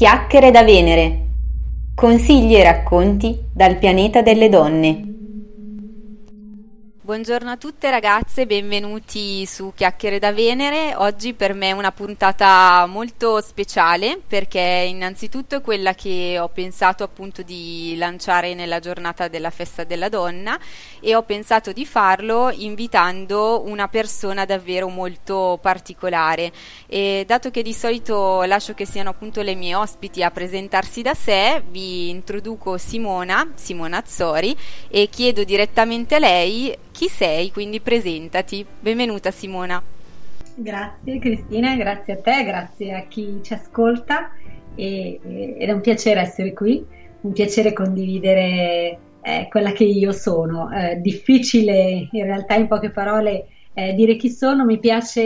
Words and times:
Chiacchiere 0.00 0.50
da 0.50 0.64
Venere. 0.64 1.26
Consigli 1.94 2.54
e 2.54 2.62
racconti 2.62 3.38
dal 3.52 3.76
pianeta 3.76 4.22
delle 4.22 4.48
donne. 4.48 5.09
Buongiorno 7.10 7.50
a 7.50 7.56
tutte 7.56 7.90
ragazze, 7.90 8.46
benvenuti 8.46 9.44
su 9.44 9.72
Chiacchiere 9.74 10.20
da 10.20 10.32
Venere. 10.32 10.94
Oggi 10.94 11.34
per 11.34 11.54
me 11.54 11.70
è 11.70 11.72
una 11.72 11.90
puntata 11.90 12.86
molto 12.86 13.40
speciale 13.40 14.20
perché 14.24 14.86
innanzitutto 14.88 15.56
è 15.56 15.60
quella 15.60 15.92
che 15.94 16.38
ho 16.38 16.46
pensato 16.50 17.02
appunto 17.02 17.42
di 17.42 17.96
lanciare 17.96 18.54
nella 18.54 18.78
giornata 18.78 19.26
della 19.26 19.50
festa 19.50 19.82
della 19.82 20.08
donna 20.08 20.56
e 21.00 21.16
ho 21.16 21.24
pensato 21.24 21.72
di 21.72 21.84
farlo 21.84 22.48
invitando 22.52 23.64
una 23.66 23.88
persona 23.88 24.44
davvero 24.44 24.88
molto 24.88 25.58
particolare. 25.60 26.52
E 26.86 27.24
dato 27.26 27.50
che 27.50 27.62
di 27.62 27.74
solito 27.74 28.42
lascio 28.42 28.74
che 28.74 28.86
siano 28.86 29.10
appunto 29.10 29.42
le 29.42 29.56
mie 29.56 29.74
ospiti 29.74 30.22
a 30.22 30.30
presentarsi 30.30 31.02
da 31.02 31.14
sé, 31.14 31.60
vi 31.70 32.08
introduco 32.08 32.78
Simona, 32.78 33.50
Simona 33.56 33.96
Azzori 33.96 34.56
e 34.88 35.08
chiedo 35.10 35.42
direttamente 35.42 36.14
a 36.14 36.20
lei 36.20 36.72
chi 37.00 37.08
sei, 37.08 37.50
quindi 37.50 37.80
presentati. 37.80 38.62
Benvenuta 38.78 39.30
Simona. 39.30 39.82
Grazie 40.54 41.18
Cristina, 41.18 41.74
grazie 41.74 42.12
a 42.12 42.16
te, 42.18 42.44
grazie 42.44 42.92
a 42.92 43.04
chi 43.08 43.40
ci 43.42 43.54
ascolta 43.54 44.32
e, 44.74 45.18
ed 45.22 45.66
è 45.66 45.72
un 45.72 45.80
piacere 45.80 46.20
essere 46.20 46.52
qui, 46.52 46.84
un 47.22 47.32
piacere 47.32 47.72
condividere 47.72 48.98
eh, 49.22 49.46
quella 49.48 49.72
che 49.72 49.84
io 49.84 50.12
sono. 50.12 50.70
Eh, 50.70 51.00
difficile 51.00 52.06
in 52.12 52.24
realtà 52.24 52.56
in 52.56 52.66
poche 52.66 52.90
parole 52.90 53.46
eh, 53.72 53.94
dire 53.94 54.16
chi 54.16 54.28
sono, 54.28 54.66
mi 54.66 54.78
piace 54.78 55.20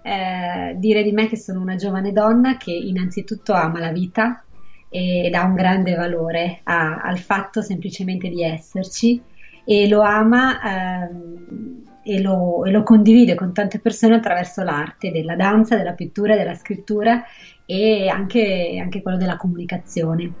eh, 0.00 0.74
dire 0.76 1.02
di 1.02 1.12
me 1.12 1.28
che 1.28 1.36
sono 1.36 1.60
una 1.60 1.76
giovane 1.76 2.10
donna 2.10 2.56
che 2.56 2.72
innanzitutto 2.72 3.52
ama 3.52 3.80
la 3.80 3.92
vita 3.92 4.42
e 4.88 5.28
dà 5.30 5.42
un 5.44 5.56
grande 5.56 5.94
valore 5.94 6.60
a, 6.62 7.02
al 7.02 7.18
fatto 7.18 7.60
semplicemente 7.60 8.30
di 8.30 8.42
esserci 8.42 9.22
e 9.64 9.88
lo 9.88 10.00
ama 10.00 10.60
ehm, 10.62 11.82
e, 12.02 12.20
lo, 12.20 12.64
e, 12.64 12.70
lo, 12.70 12.82
condivide 12.82 13.34
con 13.34 13.52
tante 13.52 13.78
persone 13.78 14.16
attraverso 14.16 14.62
l'arte 14.62 15.10
della 15.10 15.36
danza, 15.36 15.76
della 15.76 15.92
pittura, 15.92 16.36
della 16.36 16.54
scrittura 16.54 17.22
e 17.66 18.08
anche, 18.08 18.78
anche 18.82 19.02
quello 19.02 19.18
della 19.18 19.36
comunicazione. 19.36 20.32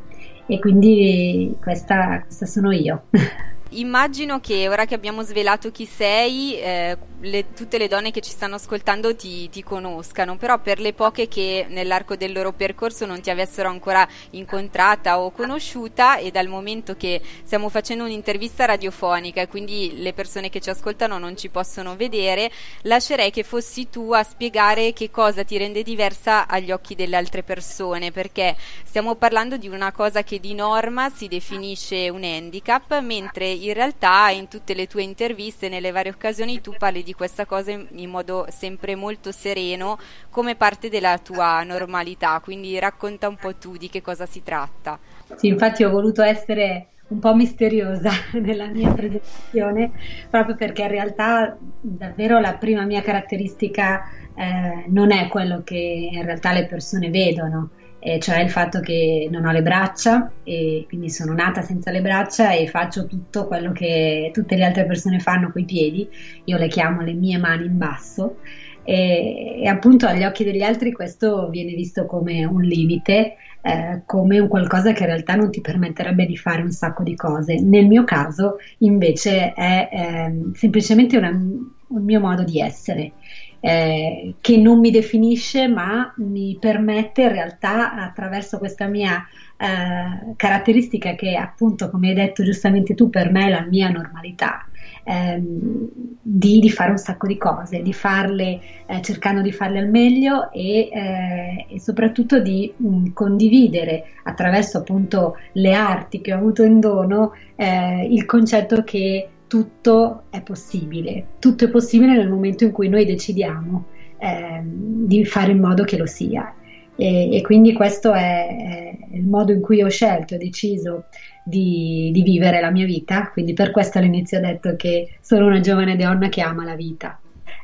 E 0.46 0.58
quindi 0.58 1.56
questa, 1.60 2.22
questa 2.22 2.46
sono 2.46 2.72
io. 2.72 3.04
Immagino 3.72 4.40
che 4.40 4.68
ora 4.68 4.84
che 4.84 4.94
abbiamo 4.94 5.22
svelato 5.22 5.70
chi 5.70 5.86
sei, 5.86 6.58
eh, 6.58 6.98
le, 7.20 7.52
tutte 7.52 7.78
le 7.78 7.86
donne 7.86 8.10
che 8.10 8.20
ci 8.20 8.30
stanno 8.30 8.56
ascoltando 8.56 9.14
ti, 9.14 9.48
ti, 9.48 9.62
conoscano, 9.62 10.36
però 10.36 10.58
per 10.58 10.80
le 10.80 10.92
poche 10.92 11.28
che 11.28 11.66
nell'arco 11.68 12.16
del 12.16 12.32
loro 12.32 12.52
percorso 12.52 13.06
non 13.06 13.20
ti 13.20 13.30
avessero 13.30 13.68
ancora 13.68 14.06
incontrata 14.30 15.20
o 15.20 15.30
conosciuta 15.30 16.16
e 16.16 16.32
dal 16.32 16.48
momento 16.48 16.96
che 16.96 17.20
stiamo 17.44 17.68
facendo 17.68 18.04
un'intervista 18.04 18.64
radiofonica 18.64 19.40
e 19.40 19.46
quindi 19.46 20.00
le 20.00 20.14
persone 20.14 20.48
che 20.48 20.60
ci 20.60 20.70
ascoltano 20.70 21.18
non 21.18 21.36
ci 21.36 21.48
possono 21.48 21.94
vedere, 21.94 22.50
lascerei 22.82 23.30
che 23.30 23.44
fossi 23.44 23.88
tu 23.88 24.12
a 24.12 24.24
spiegare 24.24 24.92
che 24.92 25.10
cosa 25.10 25.44
ti 25.44 25.58
rende 25.58 25.82
diversa 25.84 26.48
agli 26.48 26.72
occhi 26.72 26.96
delle 26.96 27.16
altre 27.16 27.44
persone, 27.44 28.10
perché 28.10 28.56
stiamo 28.84 29.14
parlando 29.14 29.56
di 29.56 29.68
una 29.68 29.92
cosa 29.92 30.24
che 30.24 30.40
di 30.40 30.54
norma 30.54 31.08
si 31.10 31.28
definisce 31.28 32.08
un 32.08 32.24
handicap, 32.24 32.98
mentre 33.00 33.58
in 33.66 33.74
realtà 33.74 34.30
in 34.30 34.48
tutte 34.48 34.74
le 34.74 34.86
tue 34.86 35.02
interviste, 35.02 35.68
nelle 35.68 35.90
varie 35.90 36.12
occasioni, 36.12 36.60
tu 36.60 36.74
parli 36.76 37.02
di 37.02 37.14
questa 37.14 37.44
cosa 37.44 37.70
in, 37.70 37.86
in 37.92 38.10
modo 38.10 38.46
sempre 38.48 38.94
molto 38.94 39.32
sereno 39.32 39.98
come 40.30 40.54
parte 40.54 40.88
della 40.88 41.18
tua 41.18 41.62
normalità, 41.62 42.40
quindi 42.42 42.78
racconta 42.78 43.28
un 43.28 43.36
po' 43.36 43.54
tu 43.54 43.76
di 43.76 43.88
che 43.88 44.02
cosa 44.02 44.26
si 44.26 44.42
tratta. 44.42 44.98
Sì, 45.36 45.48
infatti 45.48 45.84
ho 45.84 45.90
voluto 45.90 46.22
essere 46.22 46.88
un 47.08 47.18
po' 47.18 47.34
misteriosa 47.34 48.10
nella 48.40 48.66
mia 48.66 48.92
presentazione, 48.92 49.90
proprio 50.28 50.56
perché 50.56 50.82
in 50.82 50.88
realtà 50.88 51.56
davvero 51.80 52.38
la 52.38 52.54
prima 52.54 52.84
mia 52.84 53.02
caratteristica 53.02 54.02
eh, 54.34 54.84
non 54.88 55.12
è 55.12 55.28
quello 55.28 55.62
che 55.64 56.08
in 56.12 56.24
realtà 56.24 56.52
le 56.52 56.66
persone 56.66 57.10
vedono 57.10 57.70
e 58.00 58.18
cioè 58.18 58.40
il 58.40 58.50
fatto 58.50 58.80
che 58.80 59.28
non 59.30 59.44
ho 59.44 59.52
le 59.52 59.62
braccia 59.62 60.32
e 60.42 60.86
quindi 60.88 61.10
sono 61.10 61.34
nata 61.34 61.60
senza 61.60 61.90
le 61.90 62.00
braccia 62.00 62.52
e 62.52 62.66
faccio 62.66 63.06
tutto 63.06 63.46
quello 63.46 63.72
che 63.72 64.30
tutte 64.32 64.56
le 64.56 64.64
altre 64.64 64.86
persone 64.86 65.20
fanno 65.20 65.52
coi 65.52 65.64
piedi, 65.64 66.08
io 66.44 66.56
le 66.56 66.68
chiamo 66.68 67.02
le 67.02 67.12
mie 67.12 67.38
mani 67.38 67.66
in 67.66 67.76
basso. 67.76 68.38
E, 68.82 69.60
e 69.60 69.68
appunto 69.68 70.06
agli 70.06 70.24
occhi 70.24 70.42
degli 70.42 70.62
altri 70.62 70.90
questo 70.92 71.50
viene 71.50 71.74
visto 71.74 72.06
come 72.06 72.44
un 72.46 72.62
limite, 72.62 73.36
eh, 73.60 74.02
come 74.06 74.38
un 74.38 74.48
qualcosa 74.48 74.92
che 74.92 75.02
in 75.02 75.10
realtà 75.10 75.34
non 75.34 75.50
ti 75.50 75.60
permetterebbe 75.60 76.24
di 76.24 76.36
fare 76.36 76.62
un 76.62 76.72
sacco 76.72 77.02
di 77.02 77.14
cose. 77.14 77.60
Nel 77.60 77.86
mio 77.86 78.04
caso 78.04 78.56
invece 78.78 79.52
è 79.52 79.88
eh, 79.92 80.50
semplicemente 80.54 81.18
una, 81.18 81.28
un 81.28 82.02
mio 82.02 82.20
modo 82.20 82.42
di 82.44 82.60
essere 82.60 83.12
eh, 83.60 84.34
che 84.40 84.56
non 84.56 84.80
mi 84.80 84.90
definisce 84.90 85.68
ma 85.68 86.12
mi 86.16 86.56
permette 86.58 87.22
in 87.22 87.32
realtà 87.32 87.94
attraverso 87.94 88.58
questa 88.58 88.86
mia 88.86 89.26
eh, 89.56 90.34
caratteristica 90.36 91.14
che 91.14 91.36
appunto 91.36 91.90
come 91.90 92.08
hai 92.08 92.14
detto 92.14 92.42
giustamente 92.42 92.94
tu 92.94 93.10
per 93.10 93.30
me 93.30 93.46
è 93.46 93.50
la 93.50 93.66
mia 93.68 93.90
normalità 93.90 94.66
ehm, 95.04 95.88
di, 96.22 96.58
di, 96.58 96.70
fare 96.70 96.90
un 96.90 96.98
sacco 96.98 97.26
di 97.26 97.36
cose 97.36 97.82
di 97.82 97.92
farle 97.92 98.60
eh, 98.86 99.02
cercando 99.02 99.42
di 99.42 99.52
farle 99.52 99.80
al 99.80 99.88
meglio 99.88 100.50
e, 100.50 100.88
eh, 100.90 101.66
e 101.68 101.80
soprattutto 101.80 102.40
di 102.40 102.72
mh, 102.74 102.88
mm, 102.88 103.06
condividere 103.12 104.04
attraverso 104.22 104.78
appunto 104.78 105.36
le 105.52 105.74
arti 105.74 106.20
che 106.20 106.32
ho 106.32 106.36
avuto 106.36 106.62
in 106.62 106.80
dono 106.80 107.32
eh, 107.56 108.06
il 108.10 108.24
concetto 108.24 108.82
che 108.84 109.28
tutto 109.50 110.26
è 110.30 110.42
possibile, 110.42 111.26
tutto 111.40 111.64
è 111.64 111.70
possibile 111.70 112.14
nel 112.14 112.28
momento 112.28 112.62
in 112.62 112.70
cui 112.70 112.88
noi 112.88 113.04
decidiamo 113.04 113.86
eh, 114.16 114.60
di 114.62 115.24
fare 115.24 115.50
in 115.50 115.58
modo 115.58 115.82
che 115.82 115.96
lo 115.96 116.06
sia. 116.06 116.54
E, 116.94 117.34
e 117.34 117.40
quindi 117.40 117.72
questo 117.72 118.12
è, 118.12 118.46
è, 118.46 119.16
il 119.16 119.26
modo 119.26 119.50
in 119.50 119.60
cui 119.60 119.82
ho 119.82 119.88
scelto, 119.88 120.36
ho 120.36 120.38
deciso 120.38 121.06
di, 121.44 122.10
di 122.12 122.22
vivere 122.22 122.60
la 122.60 122.70
mia 122.70 122.84
vita, 122.84 123.30
quindi 123.32 123.52
per 123.52 123.72
questo 123.72 123.98
all'inizio 123.98 124.38
ho 124.38 124.40
detto 124.40 124.76
che 124.76 125.16
sono 125.20 125.46
una 125.46 125.58
giovane 125.58 125.96
donna 125.96 126.28
che 126.28 126.42
ama 126.42 126.62
la 126.62 126.76
vita 126.76 127.18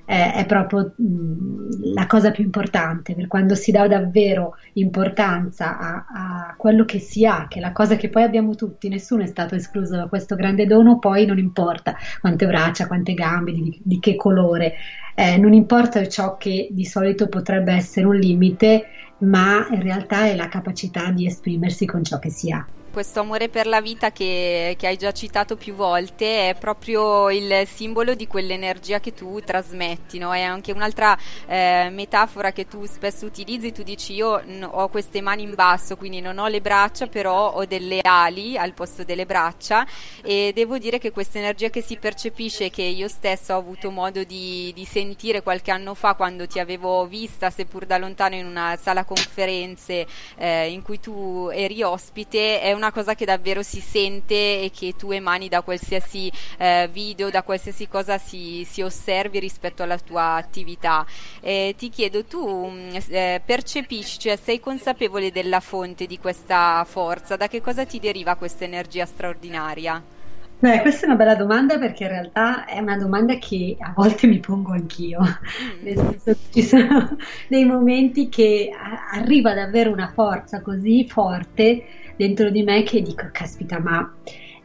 eh, 0.07 0.33
è 0.33 0.47
proprio 0.47 0.95
mh, 0.97 1.93
la 1.93 2.07
cosa 2.07 2.31
più 2.31 2.45
importante, 2.45 3.15
per 3.15 3.27
quando 3.27 3.55
si 3.55 3.73
dà 3.73 3.87
davvero 3.89 4.57
importanza 4.75 5.79
a, 5.79 6.07
a, 6.09 6.55
quello 6.57 6.85
che 6.85 7.01
si 7.01 7.27
ha, 7.27 7.47
che 7.49 7.59
è 7.59 7.61
la 7.61 7.73
cosa 7.73 7.97
che 7.97 8.09
poi 8.09 8.23
abbiamo 8.23 8.55
tutti, 8.55 8.89
nessuno 8.89 9.25
è 9.25 9.27
stato 9.27 9.57
escluso 9.57 9.97
da 9.97 10.07
questo 10.07 10.37
grande 10.37 10.67
dono, 10.67 10.99
poi 10.99 11.27
non 11.27 11.39
importa 11.39 11.97
quante 12.21 12.47
braccia, 12.47 12.87
quante 12.87 13.15
gambe, 13.15 13.53
di, 13.53 13.81
di 13.83 13.99
che 13.99 14.15
colore, 14.15 14.75
eh, 15.15 15.37
non 15.39 15.53
importa 15.53 16.07
ciò 16.07 16.37
che 16.37 16.69
di 16.71 16.85
solito 16.85 17.29
potrebbe 17.29 17.73
essere 17.73 18.07
un 18.07 18.17
limite, 18.17 18.85
ma 19.19 19.67
in 19.71 19.83
realtà 19.83 20.27
è 20.27 20.37
la 20.37 20.49
capacità 20.49 21.11
di 21.11 21.27
esprimersi 21.27 21.85
con 21.85 22.05
ciò 22.05 22.19
che 22.19 22.31
si 22.31 22.51
ha 22.53 22.65
questo 22.97 23.21
amore 23.21 23.51
per 23.51 23.67
la 23.67 23.83
vita 23.83 24.11
che, 24.11 24.75
che, 24.79 24.87
hai 24.87 24.97
già 24.97 25.13
citato 25.13 25.57
più 25.57 25.75
volte 25.75 26.49
è 26.49 26.55
proprio 26.55 27.29
il 27.29 27.67
simbolo 27.67 28.15
di 28.15 28.27
quell'energia 28.27 29.01
che 29.01 29.13
tu 29.13 29.39
trasmetti, 29.45 30.17
no? 30.17 30.33
è 30.33 30.41
anche 30.41 30.73
un'altra 30.73 31.15
eh, 31.47 31.91
metafora 31.91 32.53
che 32.53 32.67
tu 32.67 32.87
spesso 32.87 33.27
utilizzi, 33.27 33.71
tu 33.71 33.83
dici 33.83 34.15
io 34.15 34.43
ho 34.63 34.89
queste 34.89 35.21
mani 35.21 35.43
in 35.43 35.53
basso, 35.53 35.99
quindi 35.99 36.23
non 36.23 36.39
ho 36.39 36.47
le 36.47 36.63
braccia, 36.63 37.07
però 37.07 37.53
ho 37.53 37.67
delle 37.67 38.01
ali 38.01 38.57
al 38.57 38.73
posto 38.73 39.05
delle 39.05 39.27
braccia 39.27 39.87
e 40.23 40.53
devo 40.55 40.79
dire 40.79 40.97
che 40.97 41.11
questa 41.11 41.37
energia 41.37 41.69
che 41.69 41.83
si 41.83 41.99
percepisce, 41.99 42.71
che 42.71 42.81
io 42.81 43.09
stessa 43.09 43.57
ho 43.57 43.59
avuto 43.59 43.91
modo 43.91 44.25
di, 44.25 44.73
di 44.75 44.87
sentire 44.87 45.43
qualche 45.43 45.71
anno 45.71 45.93
fa 45.93 46.15
quando 46.15 46.47
ti 46.47 46.61
avevo 46.61 47.07
vista, 47.07 47.51
seppur 47.51 47.85
da 47.85 47.99
lontano, 47.99 48.37
in 48.37 48.47
una 48.47 48.75
sala 48.81 49.05
conferenze 49.05 50.07
eh, 50.39 50.71
in 50.71 50.81
cui 50.81 50.99
tu 50.99 51.51
eri 51.53 51.83
ospite, 51.83 52.63
è 52.63 52.73
una 52.73 52.85
una 52.87 52.93
cosa 52.93 53.15
che 53.17 53.25
davvero 53.25 53.63
si 53.63 53.81
sente 53.81 54.35
e 54.35 54.71
che 54.73 54.95
tu 54.97 55.11
emani 55.11 55.49
da 55.49 55.63
qualsiasi 55.63 56.31
eh, 56.59 56.89
video, 56.93 57.31
da 57.31 57.43
qualsiasi 57.43 57.89
cosa 57.89 58.17
si, 58.19 58.65
si, 58.69 58.81
osservi 58.81 59.41
rispetto 59.41 59.83
alla 59.83 59.99
tua 59.99 60.35
attività. 60.35 61.05
Eh, 61.41 61.75
ti 61.77 61.89
chiedo, 61.89 62.25
tu 62.25 62.69
mm, 62.69 62.97
eh, 63.09 63.43
percepisci, 63.45 64.19
cioè 64.21 64.37
sei 64.37 64.61
consapevole 64.61 65.33
della 65.33 65.61
fonte 65.61 66.07
di 66.07 66.19
questa 66.19 66.85
forza? 66.89 67.37
Da 67.37 67.49
che 67.49 67.61
cosa 67.61 67.85
ti 67.85 67.99
deriva 67.99 68.37
questa 68.37 68.65
energia 68.65 69.05
straordinaria? 69.05 70.16
Beh, 70.59 70.81
questa 70.81 71.03
è 71.03 71.07
una 71.09 71.17
bella 71.17 71.35
domanda 71.35 71.79
perché 71.79 72.05
in 72.05 72.11
realtà 72.11 72.65
è 72.65 72.79
una 72.79 72.97
domanda 72.97 73.37
che 73.37 73.77
a 73.79 73.93
volte 73.95 74.27
mi 74.27 74.41
pongo 74.41 74.73
anch'io, 74.73 75.21
mm. 75.21 75.83
nel 75.85 75.97
senso 75.99 76.33
che 76.33 76.39
ci 76.51 76.63
sono 76.63 77.17
dei 77.49 77.67
momenti 77.67 78.31
che 78.31 78.71
arriva 79.13 79.53
davvero 79.53 79.93
una 79.93 80.11
forza 80.15 80.63
così 80.63 81.07
forte 81.07 81.85
dentro 82.17 82.49
di 82.49 82.63
me 82.63 82.83
che 82.85 83.03
dico, 83.03 83.29
caspita, 83.31 83.79
ma 83.79 84.15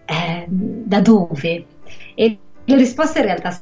eh, 0.06 0.46
da 0.48 1.02
dove? 1.02 1.66
E 2.16 2.38
le 2.64 2.76
risposte 2.78 3.20
in 3.20 3.26
realtà 3.26 3.62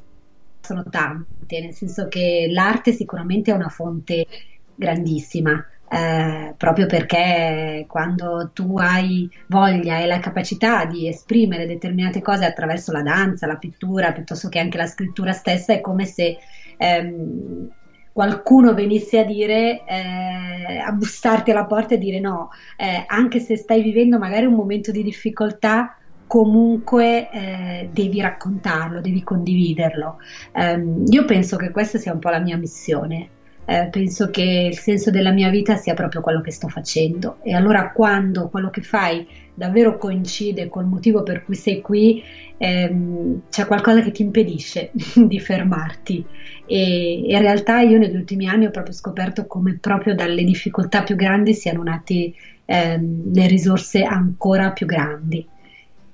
sono 0.61 0.83
tante, 0.87 1.61
nel 1.61 1.73
senso 1.73 2.07
che 2.07 2.47
l'arte 2.51 2.91
sicuramente 2.91 3.49
è 3.49 3.55
una 3.55 3.69
fonte 3.69 4.27
grandissima, 4.75 5.65
eh, 5.91 6.53
proprio 6.55 6.85
perché 6.85 7.85
quando 7.87 8.51
tu 8.53 8.77
hai 8.77 9.29
voglia 9.47 9.99
e 9.99 10.05
la 10.05 10.19
capacità 10.19 10.85
di 10.85 11.07
esprimere 11.07 11.65
determinate 11.65 12.21
cose 12.21 12.45
attraverso 12.45 12.91
la 12.91 13.01
danza, 13.01 13.47
la 13.47 13.57
pittura, 13.57 14.11
piuttosto 14.11 14.49
che 14.49 14.59
anche 14.59 14.77
la 14.77 14.85
scrittura 14.85 15.33
stessa, 15.33 15.73
è 15.73 15.81
come 15.81 16.05
se 16.05 16.37
ehm, 16.77 17.69
qualcuno 18.11 18.73
venisse 18.73 19.19
a 19.19 19.23
dire, 19.23 19.83
eh, 19.85 20.77
a 20.77 20.91
bussarti 20.91 21.51
alla 21.51 21.65
porta 21.65 21.95
e 21.95 21.97
dire 21.97 22.19
no, 22.19 22.49
eh, 22.77 23.03
anche 23.07 23.39
se 23.39 23.55
stai 23.57 23.81
vivendo 23.81 24.17
magari 24.19 24.45
un 24.45 24.53
momento 24.53 24.91
di 24.91 25.03
difficoltà, 25.03 25.95
comunque 26.27 27.31
eh, 27.31 27.89
devi 27.91 28.21
raccontarlo, 28.21 29.01
devi 29.01 29.23
condividerlo. 29.23 30.17
Um, 30.53 31.03
io 31.07 31.25
penso 31.25 31.57
che 31.57 31.71
questa 31.71 31.97
sia 31.97 32.13
un 32.13 32.19
po' 32.19 32.29
la 32.29 32.37
mia 32.37 32.55
missione, 32.55 33.29
eh, 33.69 33.87
penso 33.91 34.31
che 34.31 34.69
il 34.71 34.77
senso 34.79 35.11
della 35.11 35.31
mia 35.31 35.49
vita 35.49 35.75
sia 35.75 35.93
proprio 35.93 36.21
quello 36.21 36.41
che 36.41 36.51
sto 36.51 36.67
facendo 36.67 37.37
e 37.43 37.53
allora 37.53 37.91
quando 37.91 38.49
quello 38.49 38.71
che 38.71 38.81
fai 38.81 39.27
davvero 39.53 39.97
coincide 39.97 40.69
col 40.69 40.85
motivo 40.85 41.21
per 41.21 41.43
cui 41.43 41.53
sei 41.53 41.79
qui, 41.79 42.23
ehm, 42.57 43.41
c'è 43.49 43.67
qualcosa 43.67 44.01
che 44.01 44.09
ti 44.09 44.23
impedisce 44.23 44.89
di 45.15 45.39
fermarti 45.39 46.25
e, 46.65 47.25
in 47.27 47.39
realtà 47.39 47.81
io 47.81 47.99
negli 47.99 48.15
ultimi 48.15 48.47
anni 48.47 48.65
ho 48.65 48.71
proprio 48.71 48.93
scoperto 48.93 49.45
come 49.45 49.77
proprio 49.79 50.15
dalle 50.15 50.43
difficoltà 50.43 51.03
più 51.03 51.15
grandi 51.15 51.53
siano 51.53 51.83
nate 51.83 52.33
ehm, 52.65 53.33
le 53.33 53.47
risorse 53.47 54.01
ancora 54.01 54.71
più 54.71 54.87
grandi. 54.87 55.47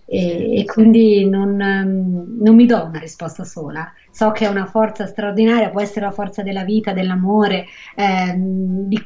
E, 0.05 0.59
e, 0.59 0.65
quindi 0.65 1.27
non, 1.27 1.55
non, 1.55 2.55
mi 2.55 2.65
do 2.65 2.85
una 2.85 2.99
risposta 2.99 3.43
sola. 3.43 3.91
So 4.11 4.31
che 4.31 4.45
è 4.45 4.49
una 4.49 4.65
forza 4.65 5.07
straordinaria, 5.07 5.69
può 5.69 5.81
essere 5.81 6.05
la 6.05 6.11
forza 6.11 6.43
della 6.43 6.63
vita, 6.63 6.93
dell'amore, 6.93 7.65
ehm, 7.95 8.87
di, 8.87 9.03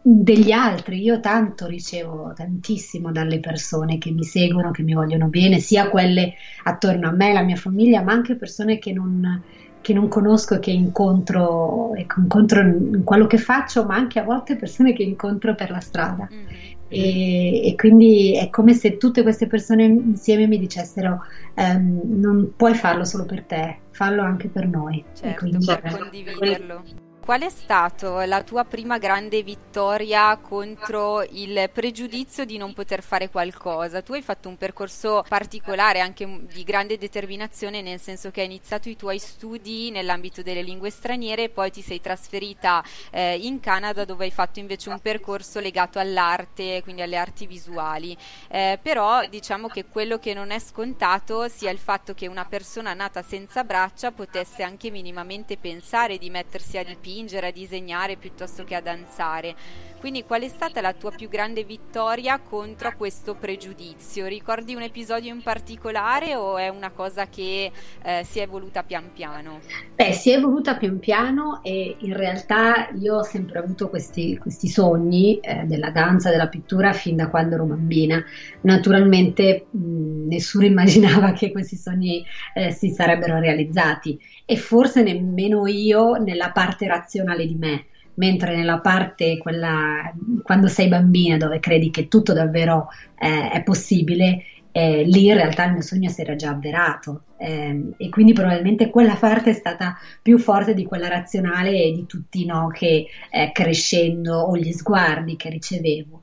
degli 0.00 0.50
altri. 0.50 1.02
Io 1.02 1.20
tanto 1.20 1.66
ricevo 1.66 2.32
tantissimo 2.34 3.12
dalle 3.12 3.40
persone 3.40 3.98
che 3.98 4.10
mi 4.10 4.24
seguono, 4.24 4.70
che 4.70 4.82
mi 4.82 4.94
vogliono 4.94 5.26
bene, 5.26 5.58
sia 5.58 5.90
quelle 5.90 6.34
attorno 6.64 7.08
a 7.08 7.12
me, 7.12 7.32
la 7.32 7.42
mia 7.42 7.56
famiglia, 7.56 8.02
ma 8.02 8.12
anche 8.12 8.36
persone 8.36 8.78
che 8.78 8.92
non, 8.92 9.42
che 9.80 9.92
non 9.92 10.08
conosco 10.08 10.54
e 10.54 10.58
che 10.60 10.70
incontro, 10.70 11.94
e 11.94 12.06
incontro 12.16 12.60
in 12.60 13.02
quello 13.04 13.26
che 13.26 13.38
faccio, 13.38 13.84
ma 13.84 13.96
anche 13.96 14.18
a 14.18 14.24
volte 14.24 14.56
persone 14.56 14.92
che 14.92 15.02
incontro 15.02 15.54
per 15.54 15.70
la 15.70 15.80
strada. 15.80 16.28
Mm-hmm. 16.30 16.76
E, 16.88 17.68
e, 17.68 17.74
quindi 17.74 18.34
è 18.36 18.48
come 18.48 18.72
se 18.72 18.96
tutte 18.96 19.22
queste 19.22 19.46
persone 19.46 19.84
insieme 19.84 20.46
mi 20.46 20.58
dicessero 20.58 21.22
ehm, 21.54 22.18
non 22.18 22.52
puoi 22.56 22.74
farlo 22.74 23.04
solo 23.04 23.26
per 23.26 23.44
te, 23.44 23.80
fallo 23.90 24.22
anche 24.22 24.48
per 24.48 24.66
noi. 24.66 25.04
Certo, 25.12 25.38
quindi, 25.40 25.64
per 25.66 25.98
condividerlo. 25.98 26.82
Qual 27.28 27.42
è 27.42 27.50
stata 27.50 28.24
la 28.24 28.42
tua 28.42 28.64
prima 28.64 28.96
grande 28.96 29.42
vittoria 29.42 30.34
contro 30.38 31.22
il 31.22 31.68
pregiudizio 31.70 32.46
di 32.46 32.56
non 32.56 32.72
poter 32.72 33.02
fare 33.02 33.28
qualcosa? 33.28 34.00
Tu 34.00 34.14
hai 34.14 34.22
fatto 34.22 34.48
un 34.48 34.56
percorso 34.56 35.22
particolare, 35.28 36.00
anche 36.00 36.46
di 36.50 36.64
grande 36.64 36.96
determinazione, 36.96 37.82
nel 37.82 38.00
senso 38.00 38.30
che 38.30 38.40
hai 38.40 38.46
iniziato 38.46 38.88
i 38.88 38.96
tuoi 38.96 39.18
studi 39.18 39.90
nell'ambito 39.90 40.40
delle 40.40 40.62
lingue 40.62 40.88
straniere 40.88 41.42
e 41.42 41.48
poi 41.50 41.70
ti 41.70 41.82
sei 41.82 42.00
trasferita 42.00 42.82
eh, 43.10 43.36
in 43.36 43.60
Canada 43.60 44.06
dove 44.06 44.24
hai 44.24 44.30
fatto 44.30 44.58
invece 44.58 44.88
un 44.88 44.98
percorso 44.98 45.60
legato 45.60 45.98
all'arte, 45.98 46.80
quindi 46.82 47.02
alle 47.02 47.18
arti 47.18 47.46
visuali. 47.46 48.16
Eh, 48.48 48.78
però 48.80 49.26
diciamo 49.26 49.68
che 49.68 49.84
quello 49.84 50.18
che 50.18 50.32
non 50.32 50.50
è 50.50 50.58
scontato 50.58 51.46
sia 51.48 51.70
il 51.70 51.78
fatto 51.78 52.14
che 52.14 52.26
una 52.26 52.46
persona 52.46 52.94
nata 52.94 53.20
senza 53.20 53.64
braccia 53.64 54.12
potesse 54.12 54.62
anche 54.62 54.90
minimamente 54.90 55.58
pensare 55.58 56.16
di 56.16 56.30
mettersi 56.30 56.78
a 56.78 56.84
dipingere 56.84 57.16
dipingere, 57.18 57.48
a 57.48 57.52
disegnare 57.52 58.16
piuttosto 58.16 58.64
che 58.64 58.74
a 58.74 58.80
danzare. 58.80 59.54
Quindi 59.98 60.22
qual 60.22 60.42
è 60.42 60.48
stata 60.48 60.80
la 60.80 60.92
tua 60.92 61.10
più 61.10 61.28
grande 61.28 61.64
vittoria 61.64 62.38
contro 62.38 62.94
questo 62.96 63.34
pregiudizio? 63.34 64.26
Ricordi 64.26 64.76
un 64.76 64.82
episodio 64.82 65.34
in 65.34 65.42
particolare 65.42 66.36
o 66.36 66.56
è 66.56 66.68
una 66.68 66.90
cosa 66.90 67.26
che 67.26 67.72
eh, 68.04 68.24
si 68.24 68.38
è 68.38 68.42
evoluta 68.42 68.84
pian 68.84 69.10
piano? 69.12 69.58
Beh, 69.96 70.12
si 70.12 70.30
è 70.30 70.36
evoluta 70.36 70.76
pian 70.76 71.00
piano 71.00 71.60
e 71.64 71.96
in 71.98 72.16
realtà 72.16 72.90
io 72.96 73.16
ho 73.16 73.22
sempre 73.24 73.58
avuto 73.58 73.88
questi, 73.88 74.38
questi 74.38 74.68
sogni 74.68 75.40
eh, 75.40 75.64
della 75.64 75.90
danza, 75.90 76.30
della 76.30 76.46
pittura 76.46 76.92
fin 76.92 77.16
da 77.16 77.28
quando 77.28 77.56
ero 77.56 77.64
bambina. 77.64 78.22
Naturalmente 78.60 79.66
mh, 79.68 80.28
nessuno 80.28 80.64
immaginava 80.66 81.32
che 81.32 81.50
questi 81.50 81.74
sogni 81.74 82.24
eh, 82.54 82.70
si 82.70 82.90
sarebbero 82.90 83.40
realizzati 83.40 84.16
e 84.50 84.56
forse 84.56 85.02
nemmeno 85.02 85.66
io 85.66 86.14
nella 86.14 86.52
parte 86.52 86.86
razionale 86.86 87.46
di 87.46 87.54
me 87.54 87.84
mentre 88.14 88.56
nella 88.56 88.78
parte 88.78 89.36
quella 89.36 90.10
quando 90.42 90.68
sei 90.68 90.88
bambina 90.88 91.36
dove 91.36 91.60
credi 91.60 91.90
che 91.90 92.08
tutto 92.08 92.32
davvero 92.32 92.88
eh, 93.18 93.50
è 93.50 93.62
possibile, 93.62 94.42
eh, 94.72 95.04
lì 95.04 95.26
in 95.26 95.34
realtà 95.34 95.66
il 95.66 95.72
mio 95.72 95.82
sogno 95.82 96.08
si 96.08 96.22
era 96.22 96.34
già 96.34 96.48
avverato 96.48 97.24
eh, 97.36 97.90
e 97.98 98.08
quindi 98.08 98.32
probabilmente 98.32 98.88
quella 98.88 99.16
parte 99.16 99.50
è 99.50 99.52
stata 99.52 99.98
più 100.22 100.38
forte 100.38 100.72
di 100.72 100.86
quella 100.86 101.08
razionale 101.08 101.70
e 101.70 101.92
di 101.92 102.06
tutti 102.06 102.40
i 102.40 102.46
no 102.46 102.68
che 102.72 103.06
eh, 103.30 103.52
crescendo 103.52 104.34
o 104.38 104.56
gli 104.56 104.72
sguardi 104.72 105.36
che 105.36 105.50
ricevevo. 105.50 106.22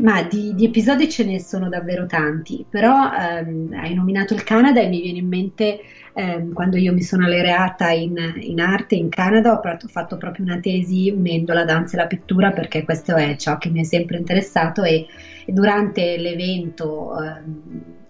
ma 0.00 0.22
di, 0.22 0.54
di, 0.54 0.64
episodi 0.64 1.08
ce 1.10 1.24
ne 1.24 1.38
sono 1.38 1.68
davvero 1.68 2.06
tanti, 2.06 2.64
però 2.68 3.10
ehm, 3.12 3.74
hai 3.74 3.92
nominato 3.94 4.32
il 4.32 4.42
Canada 4.42 4.80
e 4.80 4.88
mi 4.88 5.02
viene 5.02 5.18
in 5.18 5.28
mente 5.28 5.80
eh, 6.14 6.48
quando 6.52 6.76
io 6.76 6.92
mi 6.92 7.02
sono 7.02 7.26
laureata 7.26 7.90
in, 7.90 8.16
in, 8.40 8.60
arte 8.60 8.94
in 8.94 9.08
Canada 9.08 9.52
ho 9.52 9.88
fatto 9.88 10.16
proprio 10.16 10.44
una 10.44 10.58
tesi 10.58 11.10
unendo 11.10 11.52
la 11.52 11.64
danza 11.64 11.96
e 11.96 12.00
la 12.00 12.06
pittura 12.06 12.50
perché 12.50 12.84
questo 12.84 13.14
è 13.16 13.36
ciò 13.36 13.58
che 13.58 13.70
mi 13.70 13.80
è 13.80 13.84
sempre 13.84 14.18
interessato 14.18 14.82
e, 14.82 15.06
e 15.44 15.52
durante 15.52 16.16
l'evento 16.16 17.12
eh, 17.22 17.42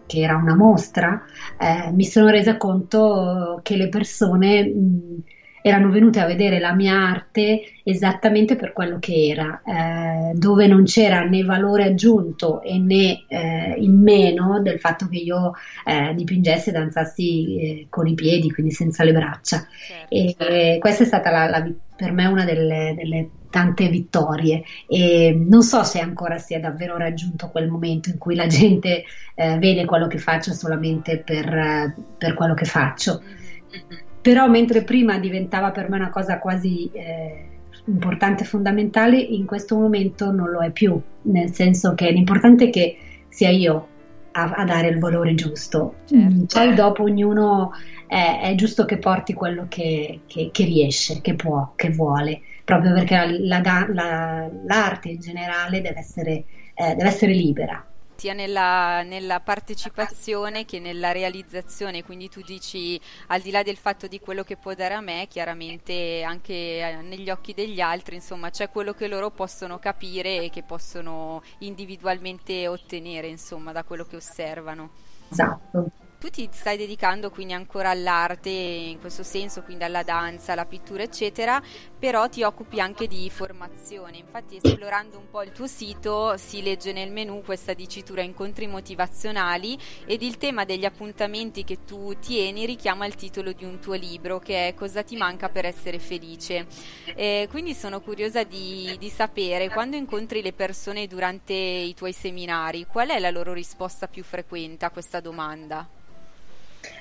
che 0.07 0.21
era 0.21 0.37
una 0.37 0.57
mostra 0.57 1.23
eh, 1.59 1.91
mi 1.93 2.05
sono 2.05 2.29
resa 2.29 2.57
conto 2.57 3.61
che 3.63 3.77
le 3.77 3.89
persone 3.89 4.65
mh, 4.65 5.23
erano 5.63 5.91
venute 5.91 6.21
a 6.21 6.27
vedere 6.27 6.59
la 6.59 6.73
mia 6.73 6.95
arte 6.95 7.63
esattamente 7.85 8.57
per 8.57 8.73
quello 8.73 8.99
che 8.99 9.29
era, 9.29 9.63
eh, 9.65 10.33
dove 10.35 10.67
non 10.67 10.85
c'era 10.85 11.25
né 11.25 11.43
valore 11.43 11.85
aggiunto 11.85 12.63
e 12.63 12.79
né 12.79 13.25
eh, 13.29 13.75
il 13.79 13.91
meno 13.91 14.61
del 14.61 14.79
fatto 14.79 15.09
che 15.09 15.17
io 15.17 15.53
eh, 15.85 16.15
dipingessi 16.15 16.71
e 16.71 16.73
danzassi 16.73 17.61
eh, 17.61 17.87
con 17.89 18.07
i 18.07 18.15
piedi, 18.15 18.51
quindi 18.51 18.73
senza 18.73 19.05
le 19.05 19.13
braccia. 19.13 19.67
Certo. 19.87 20.45
E 20.47 20.79
questa 20.79 21.05
è 21.05 21.07
stata 21.07 21.31
la, 21.31 21.49
la, 21.49 21.71
per 21.97 22.13
me 22.13 22.27
una 22.27 22.45
delle, 22.45 22.95
delle 22.97 23.31
tante 23.51 23.89
vittorie 23.89 24.63
e 24.87 25.35
non 25.37 25.63
so 25.63 25.83
se 25.83 25.99
ancora 25.99 26.39
si 26.39 26.55
è 26.55 26.61
davvero 26.61 26.97
raggiunto 26.97 27.49
quel 27.49 27.69
momento 27.69 28.09
in 28.09 28.17
cui 28.17 28.37
la 28.37 28.47
gente 28.47 29.05
eh, 29.35 29.59
vede 29.59 29.85
quello 29.85 30.07
che 30.07 30.19
faccio 30.19 30.53
solamente 30.53 31.19
per, 31.19 31.95
per 32.17 32.35
quello 32.35 32.55
che 32.55 32.65
faccio. 32.65 33.21
Mm-hmm 33.23 34.09
però 34.21 34.49
mentre 34.49 34.83
prima 34.83 35.19
diventava 35.19 35.71
per 35.71 35.89
me 35.89 35.97
una 35.97 36.11
cosa 36.11 36.39
quasi 36.39 36.91
eh, 36.93 37.45
importante 37.87 38.43
e 38.43 38.47
fondamentale, 38.47 39.19
in 39.19 39.47
questo 39.47 39.77
momento 39.77 40.31
non 40.31 40.51
lo 40.51 40.61
è 40.61 40.71
più, 40.71 41.01
nel 41.23 41.53
senso 41.53 41.95
che 41.95 42.11
l'importante 42.11 42.67
è 42.67 42.71
che 42.71 42.99
sia 43.29 43.51
io 43.51 43.89
a, 44.33 44.51
a 44.51 44.65
dare 44.65 44.89
il 44.89 44.99
valore 44.99 45.35
giusto, 45.35 45.95
certo. 46.05 46.47
poi 46.53 46.75
dopo 46.75 47.03
ognuno 47.05 47.73
è, 48.07 48.41
è, 48.43 48.55
giusto 48.55 48.85
che 48.85 48.99
porti 48.99 49.33
quello 49.33 49.67
che, 49.69 50.21
che, 50.27 50.51
che, 50.53 50.65
riesce, 50.65 51.21
che 51.21 51.35
può, 51.35 51.73
che 51.75 51.91
vuole, 51.91 52.41
proprio 52.65 52.93
perché 52.93 53.17
la, 53.41 53.61
la, 53.61 53.87
la, 53.89 54.51
l'arte 54.67 55.09
in 55.09 55.21
generale 55.21 55.81
deve 55.81 55.99
essere, 55.99 56.45
eh, 56.75 56.95
deve 56.95 57.09
essere 57.09 57.33
libera 57.33 57.85
sia 58.21 58.35
nella, 58.35 59.03
nella, 59.03 59.41
partecipazione 59.41 60.67
che 60.67 60.79
nella 60.79 61.11
realizzazione, 61.11 62.05
quindi 62.05 62.29
tu 62.29 62.43
dici 62.43 63.01
al 63.29 63.41
di 63.41 63.51
là 63.51 63.63
del 63.63 63.79
fatto 63.79 64.07
di 64.09 64.21
quello 64.21 64.43
che 64.43 64.59
può 64.59 64.75
dare 64.75 64.93
a 64.93 65.01
me, 65.01 65.27
chiaramente 65.27 66.23
anche 66.23 66.53
eh, 66.53 66.97
negli 67.01 67.31
occhi 67.31 67.55
degli 67.55 67.81
altri, 67.81 68.17
insomma, 68.17 68.51
c'è 68.51 68.69
quello 68.69 68.93
che 68.93 69.09
loro 69.09 69.31
possono 69.31 69.79
capire 69.79 70.43
e 70.43 70.51
che 70.51 70.63
possono 70.63 71.43
individualmente 71.61 72.69
ottenere, 72.69 73.27
insomma, 73.29 73.73
da 73.73 73.85
quello 73.85 74.05
che 74.05 74.17
osservano. 74.17 74.91
Esatto. 75.31 76.10
Tu 76.21 76.29
ti 76.29 76.47
stai 76.53 76.77
dedicando 76.77 77.31
quindi 77.31 77.55
ancora 77.55 77.89
all'arte 77.89 78.51
in 78.51 79.01
questo 79.01 79.23
senso, 79.23 79.63
quindi 79.63 79.85
alla 79.85 80.03
danza, 80.03 80.53
alla 80.53 80.67
pittura, 80.67 81.03
eccetera, 81.03 81.63
però 81.99 82.29
ti 82.29 82.43
occupi 82.43 82.79
anche 82.79 83.07
di 83.07 83.31
formazione. 83.31 84.19
Infatti, 84.19 84.61
esplorando 84.63 85.17
un 85.17 85.31
po' 85.31 85.43
il 85.43 85.53
tuo 85.53 85.67
sito, 85.67 86.37
si 86.37 86.61
legge 86.61 86.93
nel 86.93 87.11
menu 87.11 87.43
questa 87.43 87.73
dicitura 87.73 88.21
incontri 88.21 88.67
motivazionali 88.67 89.79
ed 90.05 90.21
il 90.21 90.37
tema 90.37 90.67
degli 90.67 90.85
appuntamenti 90.85 91.65
che 91.65 91.85
tu 91.87 92.13
tieni 92.19 92.67
richiama 92.67 93.07
il 93.07 93.15
titolo 93.15 93.53
di 93.53 93.65
un 93.65 93.79
tuo 93.79 93.95
libro 93.95 94.41
che 94.41 94.69
è 94.69 94.75
Cosa 94.75 95.03
ti 95.03 95.17
manca 95.17 95.49
per 95.49 95.65
essere 95.65 95.99
felice. 95.99 96.67
Eh, 97.15 97.49
quindi 97.49 97.73
sono 97.73 98.03
curiosa 98.03 98.45
di, 98.45 98.95
di 98.99 99.09
sapere 99.09 99.71
quando 99.71 99.97
incontri 99.97 100.43
le 100.43 100.53
persone 100.53 101.07
durante 101.07 101.55
i 101.55 101.95
tuoi 101.95 102.13
seminari, 102.13 102.85
qual 102.85 103.09
è 103.09 103.19
la 103.19 103.31
loro 103.31 103.55
risposta 103.55 104.07
più 104.07 104.23
frequente 104.23 104.85
a 104.85 104.91
questa 104.91 105.21
domanda? 105.21 105.89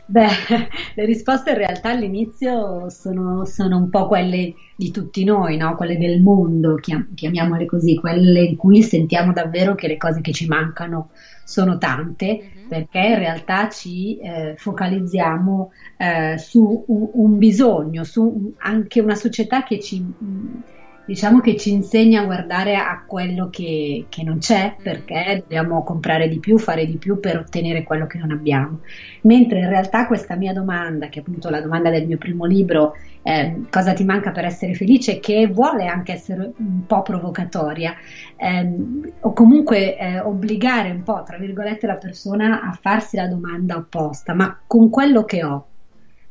Beh, 0.05 0.27
le 0.95 1.05
risposte 1.05 1.51
in 1.51 1.57
realtà 1.57 1.89
all'inizio 1.91 2.89
sono, 2.89 3.45
sono 3.45 3.77
un 3.77 3.89
po' 3.89 4.07
quelle 4.07 4.55
di 4.75 4.89
tutti 4.89 5.24
noi, 5.24 5.55
no? 5.55 5.75
quelle 5.75 5.98
del 5.98 6.21
mondo, 6.21 6.75
chiam- 6.75 7.13
chiamiamole 7.13 7.65
così, 7.65 7.95
quelle 7.95 8.41
in 8.41 8.55
cui 8.55 8.81
sentiamo 8.81 9.33
davvero 9.33 9.75
che 9.75 9.88
le 9.88 9.98
cose 9.98 10.21
che 10.21 10.31
ci 10.31 10.48
mancano 10.48 11.12
sono 11.43 11.77
tante, 11.77 12.25
mm-hmm. 12.25 12.67
perché 12.67 13.00
in 13.00 13.19
realtà 13.19 13.69
ci 13.69 14.17
eh, 14.17 14.55
focalizziamo 14.57 15.71
eh, 15.98 16.38
su 16.39 16.86
un, 16.88 17.09
un, 17.13 17.38
bisogno, 17.38 18.03
su 18.03 18.53
anche 18.57 19.01
una 19.01 19.15
società 19.15 19.63
che 19.63 19.79
ci... 19.79 20.00
Mh, 20.00 20.63
diciamo 21.10 21.39
che 21.39 21.58
ci 21.58 21.72
insegna 21.72 22.22
a 22.22 22.25
guardare 22.25 22.75
a 22.75 23.04
quello 23.04 23.50
che, 23.50 24.06
che, 24.10 24.22
non 24.22 24.38
c'è 24.38 24.75
perché 24.80 25.39
dobbiamo 25.42 25.82
comprare 25.84 26.28
di 26.28 26.38
più, 26.38 26.60
fare 26.60 26.86
di 26.86 26.98
più 26.98 27.20
per 27.20 27.36
ottenere 27.39 27.82
quello 27.82 28.06
che 28.06 28.20
non 28.20 28.30
abbiamo. 28.30 28.82
Mentre 29.22 29.58
in 29.58 29.70
realtà 29.70 30.06
questa 30.06 30.36
mia 30.36 30.54
domanda, 30.54 31.10
che 31.10 31.18
è 31.18 31.22
appunto 31.22 31.50
la 31.50 31.62
domanda 31.62 31.89
del 31.89 32.06
mio 32.06 32.20
primo 32.20 32.46
libro, 32.46 32.94
eh, 33.24 33.63
cosa 33.72 33.94
ti 33.94 34.04
manca 34.04 34.30
per 34.30 34.46
essere 34.46 34.75
felice, 34.75 35.20
che 35.20 35.48
vuole 35.48 35.88
anche 35.88 36.13
essere 36.13 36.51
un 36.56 36.86
po' 36.86 37.01
provocatoria, 37.01 37.96
ehm, 38.36 39.13
o 39.22 39.34
comunque 39.34 39.98
eh, 39.98 40.20
obbligare 40.20 40.92
un 40.92 41.01
po', 41.01 41.24
tra 41.25 41.39
virgolette, 41.39 41.88
la 41.88 41.96
persona 41.96 42.62
a 42.62 42.78
farsi 42.80 43.16
la 43.16 43.28
domanda 43.28 43.78
opposta, 43.78 44.36
ma 44.36 44.60
con 44.68 44.92
quello 44.92 45.24
che 45.24 45.44
ho, 45.44 45.66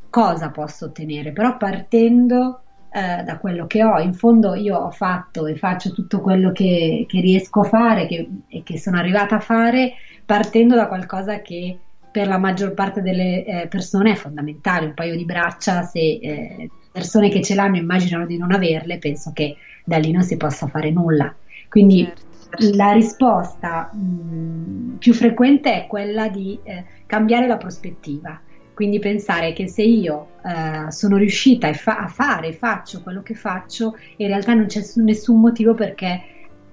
cosa 0.08 0.50
posso 0.50 0.84
ottenere? 0.84 1.32
Però 1.32 1.56
partendo 1.56 2.60
eh, 2.90 3.22
da 3.22 3.38
quello 3.38 3.66
che 3.66 3.84
ho. 3.84 3.98
In 3.98 4.14
fondo 4.14 4.54
io 4.54 4.76
ho 4.76 4.90
fatto 4.90 5.46
e 5.46 5.56
faccio 5.56 5.92
tutto 5.92 6.20
quello 6.20 6.52
che, 6.52 7.04
che 7.08 7.20
riesco 7.20 7.60
a 7.60 7.64
fare 7.64 8.06
che, 8.06 8.28
e 8.48 8.62
che 8.62 8.78
sono 8.78 8.98
arrivata 8.98 9.36
a 9.36 9.40
fare 9.40 9.94
partendo 10.24 10.74
da 10.74 10.88
qualcosa 10.88 11.40
che 11.40 11.78
per 12.10 12.26
la 12.26 12.38
maggior 12.38 12.72
parte 12.72 13.02
delle 13.02 13.44
eh, 13.44 13.66
persone 13.68 14.12
è 14.12 14.14
fondamentale, 14.14 14.86
un 14.86 14.94
paio 14.94 15.16
di 15.16 15.24
braccia, 15.24 15.82
se 15.82 15.98
eh, 15.98 16.70
persone 16.90 17.28
che 17.28 17.42
ce 17.42 17.54
l'hanno 17.54 17.76
immaginano 17.76 18.26
di 18.26 18.36
non 18.38 18.52
averle, 18.52 18.98
penso 18.98 19.30
che 19.32 19.56
da 19.84 19.98
lì 19.98 20.10
non 20.10 20.22
si 20.22 20.36
possa 20.36 20.66
fare 20.66 20.90
nulla. 20.90 21.34
Quindi 21.68 22.04
certo. 22.04 22.76
la 22.76 22.92
risposta 22.92 23.90
mh, 23.92 24.96
più 24.98 25.12
frequente 25.12 25.74
è 25.74 25.86
quella 25.86 26.28
di 26.28 26.58
eh, 26.62 26.84
cambiare 27.06 27.46
la 27.46 27.56
prospettiva 27.56 28.40
quindi 28.78 29.00
pensare 29.00 29.52
che 29.54 29.66
se 29.66 29.82
io 29.82 30.34
eh, 30.44 30.92
sono 30.92 31.16
riuscita 31.16 31.66
a, 31.66 31.72
fa- 31.72 31.98
a 31.98 32.06
fare, 32.06 32.52
faccio 32.52 33.02
quello 33.02 33.22
che 33.22 33.34
faccio, 33.34 33.96
in 34.18 34.28
realtà 34.28 34.54
non 34.54 34.66
c'è 34.66 34.80
nessun 35.02 35.40
motivo 35.40 35.74
perché 35.74 36.22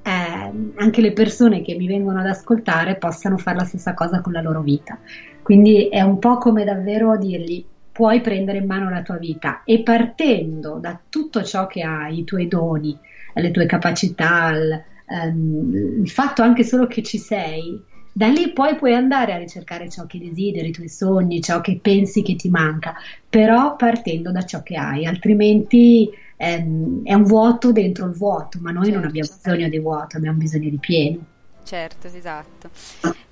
eh, 0.03 0.71
anche 0.75 1.01
le 1.01 1.13
persone 1.13 1.63
che 1.63 1.73
mi 1.73 1.87
vengono 1.87 2.19
ad 2.19 2.27
ascoltare 2.27 2.97
possano 2.97 3.39
fare 3.39 3.57
la 3.57 3.63
stessa 3.63 3.95
cosa 3.95 4.21
con 4.21 4.33
la 4.33 4.41
loro 4.41 4.61
vita. 4.61 4.99
Quindi 5.41 5.87
è 5.89 6.01
un 6.01 6.19
po' 6.19 6.37
come 6.37 6.63
davvero 6.63 7.17
dirgli 7.17 7.65
puoi 7.91 8.21
prendere 8.21 8.59
in 8.59 8.67
mano 8.67 8.91
la 8.91 9.01
tua 9.01 9.17
vita 9.17 9.63
e 9.63 9.81
partendo 9.81 10.77
da 10.79 10.99
tutto 11.09 11.41
ciò 11.41 11.65
che 11.65 11.81
hai, 11.81 12.19
i 12.19 12.23
tuoi 12.23 12.47
doni, 12.47 12.95
le 13.33 13.49
tue 13.49 13.65
capacità, 13.65 14.51
il, 14.51 14.83
um, 15.07 16.03
il 16.03 16.09
fatto 16.11 16.43
anche 16.43 16.63
solo 16.63 16.85
che 16.85 17.01
ci 17.01 17.17
sei, 17.17 17.83
da 18.17 18.29
lì 18.29 18.53
poi 18.53 18.77
puoi 18.77 18.93
andare 18.93 19.33
a 19.33 19.37
ricercare 19.37 19.89
ciò 19.89 20.05
che 20.05 20.19
desideri, 20.19 20.69
i 20.69 20.71
tuoi 20.71 20.87
sogni, 20.87 21.41
ciò 21.41 21.59
che 21.59 21.79
pensi 21.81 22.21
che 22.21 22.37
ti 22.37 22.47
manca, 22.47 22.95
però 23.27 23.75
partendo 23.75 24.31
da 24.31 24.45
ciò 24.45 24.63
che 24.63 24.77
hai, 24.77 25.05
altrimenti 25.05 26.09
ehm, 26.37 27.03
è 27.03 27.13
un 27.13 27.23
vuoto 27.23 27.73
dentro 27.73 28.05
il 28.05 28.13
vuoto, 28.13 28.57
ma 28.61 28.71
noi 28.71 28.85
certo. 28.85 28.99
non 28.99 29.09
abbiamo 29.09 29.29
bisogno 29.35 29.67
di 29.67 29.79
vuoto, 29.79 30.15
abbiamo 30.15 30.37
bisogno 30.37 30.69
di 30.69 30.77
pieno. 30.77 31.25
Certo, 31.65 32.07
esatto. 32.07 32.69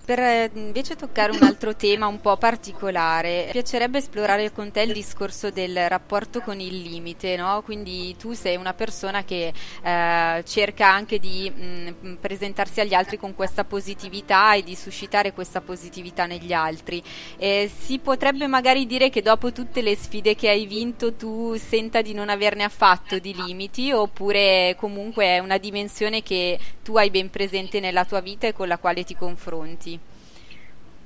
Per 0.06 0.20
eh, 0.20 0.52
invece 0.56 0.98
toccare 0.98 1.32
un 1.32 1.42
altro 1.44 1.78
tema 1.78 2.08
un 2.08 2.20
po' 2.20 2.36
particolare, 2.36 3.46
mi 3.46 3.52
piacerebbe 3.54 4.00
esplorare 4.00 4.52
con 4.52 4.70
te 4.70 4.82
il 4.82 4.92
discorso 4.92 5.50
del 5.50 5.88
rapporto 5.88 6.42
con 6.42 6.60
il 6.60 6.82
limite, 6.82 7.38
no? 7.38 7.62
Quindi 7.64 8.14
tu 8.18 8.34
sei 8.34 8.58
una 8.58 8.74
persona 8.74 9.24
che 9.24 9.54
eh, 9.82 10.44
cerca 10.46 10.90
anche 10.90 11.20
di 11.20 11.50
mh, 11.50 11.96
mm, 12.06 12.14
presentarsi 12.16 12.82
agli 12.82 12.94
altri 12.94 13.18
con 13.18 13.34
questa 13.34 13.64
positività 13.64 14.56
e 14.56 14.64
di 14.64 14.76
suscitare 14.76 15.32
questa 15.32 15.62
positività 15.62 16.26
negli 16.26 16.52
altri. 16.52 17.02
Eh, 17.38 17.72
si 17.74 18.00
potrebbe 18.00 18.46
magari 18.48 18.86
dire 18.86 19.10
che 19.10 19.22
dopo 19.22 19.54
tutte 19.54 19.82
le 19.82 19.96
sfide 19.96 20.36
che 20.36 20.50
hai 20.50 20.66
vinto 20.66 21.14
tu 21.14 21.56
senta 21.56 22.02
di 22.02 22.14
non 22.14 22.28
averne 22.28 22.64
affatto 22.64 23.20
di 23.20 23.34
limiti 23.34 23.94
oppure 23.94 24.76
comunque 24.78 25.28
è 25.28 25.40
una 25.40 25.58
dimensione 25.58 26.22
che 26.22 26.60
tu 26.84 26.98
hai 26.98 27.10
ben 27.10 27.30
presente 27.30 27.80
nella 27.80 28.04
tua 28.04 28.20
vita 28.20 28.48
e 28.48 28.54
con 28.54 28.68
la 28.68 28.78
quale 28.78 29.06
ti 29.06 29.16
confronti? 29.16 29.93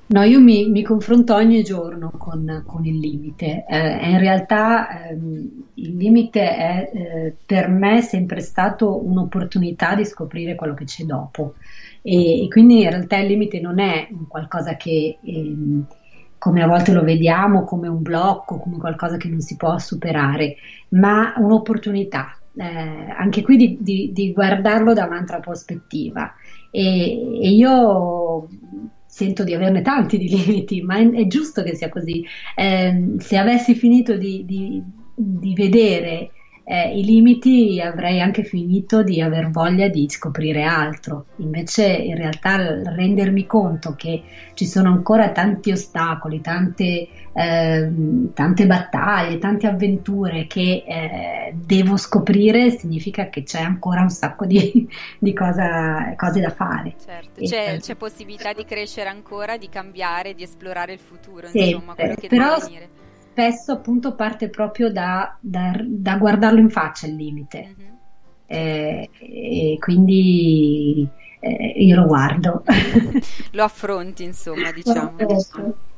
No, 0.09 0.23
io 0.23 0.39
mi, 0.39 0.69
mi, 0.69 0.83
confronto 0.83 1.35
ogni 1.35 1.63
giorno 1.63 2.11
con, 2.17 2.63
con 2.65 2.85
il 2.85 2.97
limite. 2.97 3.65
Eh, 3.67 4.09
in 4.09 4.19
realtà 4.19 5.09
ehm, 5.09 5.63
il 5.73 5.97
limite 5.97 6.55
è 6.55 6.91
eh, 6.93 7.35
per 7.45 7.67
me 7.67 8.01
sempre 8.01 8.39
stato 8.39 9.05
un'opportunità 9.05 9.95
di 9.95 10.05
scoprire 10.05 10.55
quello 10.55 10.73
che 10.73 10.85
c'è 10.85 11.03
dopo. 11.03 11.55
E, 12.01 12.43
e 12.45 12.47
quindi 12.47 12.83
in 12.83 12.89
realtà 12.89 13.17
il 13.17 13.27
limite 13.27 13.59
non 13.59 13.79
è 13.79 14.07
qualcosa 14.29 14.77
che, 14.77 15.17
ehm, 15.21 15.85
come 16.37 16.63
a 16.63 16.67
volte 16.67 16.93
lo 16.93 17.03
vediamo, 17.03 17.65
come 17.65 17.89
un 17.89 18.01
blocco, 18.01 18.59
come 18.59 18.77
qualcosa 18.77 19.17
che 19.17 19.27
non 19.27 19.41
si 19.41 19.57
può 19.57 19.77
superare, 19.77 20.55
ma 20.89 21.33
un'opportunità. 21.35 22.37
Eh, 22.55 22.63
anche 22.63 23.41
qui 23.41 23.57
di, 23.57 23.77
di, 23.81 24.11
di, 24.13 24.31
guardarlo 24.31 24.93
da 24.93 25.05
un'altra 25.05 25.39
prospettiva. 25.39 26.33
E, 26.71 27.41
e 27.41 27.49
io 27.49 28.47
sento 29.17 29.43
di 29.43 29.55
averne 29.55 29.81
tanti 29.81 30.19
di 30.19 30.29
limiti, 30.29 30.81
ma 30.83 30.97
è, 30.97 31.09
è 31.09 31.25
giusto 31.25 31.63
che 31.63 31.75
sia 31.75 31.89
così. 31.89 32.23
Eh, 32.55 33.15
se 33.17 33.37
avessi 33.37 33.73
finito 33.73 34.15
di, 34.15 34.45
di, 34.45 34.79
di 35.15 35.53
vedere 35.55 36.33
eh, 36.69 36.97
i 36.97 37.05
limiti 37.05 37.79
avrei 37.79 38.19
anche 38.19 38.43
finito 38.43 39.01
di 39.01 39.21
aver 39.21 39.49
voglia 39.49 39.87
di 39.87 40.05
scoprire 40.09 40.63
altro. 40.63 41.27
Invece 41.37 41.87
in 41.87 42.17
realtà 42.17 42.57
rendermi 42.57 43.45
conto 43.45 43.95
che 43.95 44.21
ci 44.53 44.65
sono 44.65 44.89
ancora 44.89 45.31
tanti 45.31 45.71
ostacoli, 45.71 46.41
tante, 46.41 47.07
eh, 47.31 47.91
tante 48.33 48.65
battaglie, 48.65 49.37
tante 49.37 49.65
avventure 49.65 50.45
che 50.45 50.83
eh, 50.85 51.53
devo 51.55 51.95
scoprire 51.95 52.71
significa 52.71 53.29
che 53.29 53.43
c'è 53.43 53.61
ancora 53.61 54.01
un 54.01 54.09
sacco 54.09 54.45
di, 54.45 54.85
di 55.19 55.33
cosa, 55.33 56.15
cose 56.17 56.41
da 56.41 56.49
fare. 56.49 56.95
Certo, 57.01 57.45
c'è, 57.45 57.77
c'è, 57.79 57.95
possibilità 57.95 58.51
di 58.51 58.65
crescere 58.65 59.07
ancora, 59.07 59.55
di 59.55 59.69
cambiare, 59.69 60.33
di 60.33 60.43
esplorare 60.43 60.91
il 60.91 60.99
futuro, 60.99 61.47
sì, 61.47 61.69
insomma, 61.69 61.93
quello 61.93 62.15
che 62.15 62.27
però, 62.27 62.55
deve 62.55 62.65
venire 62.65 62.89
spesso 63.37 63.71
appunto 63.71 64.15
parte 64.15 64.49
proprio 64.49 64.91
da, 64.91 65.37
da, 65.39 65.79
da 65.85 66.17
guardarlo 66.17 66.59
in 66.59 66.71
faccia 66.71 67.05
il 67.05 67.15
limite. 67.15 67.75
Mm-hmm. 67.77 67.93
Eh, 68.47 69.09
e 69.19 69.77
quindi 69.79 71.07
eh, 71.39 71.73
io 71.77 71.95
lo 71.97 72.07
guardo. 72.07 72.63
lo 73.51 73.63
affronti, 73.63 74.23
insomma, 74.23 74.71
diciamo. 74.71 75.17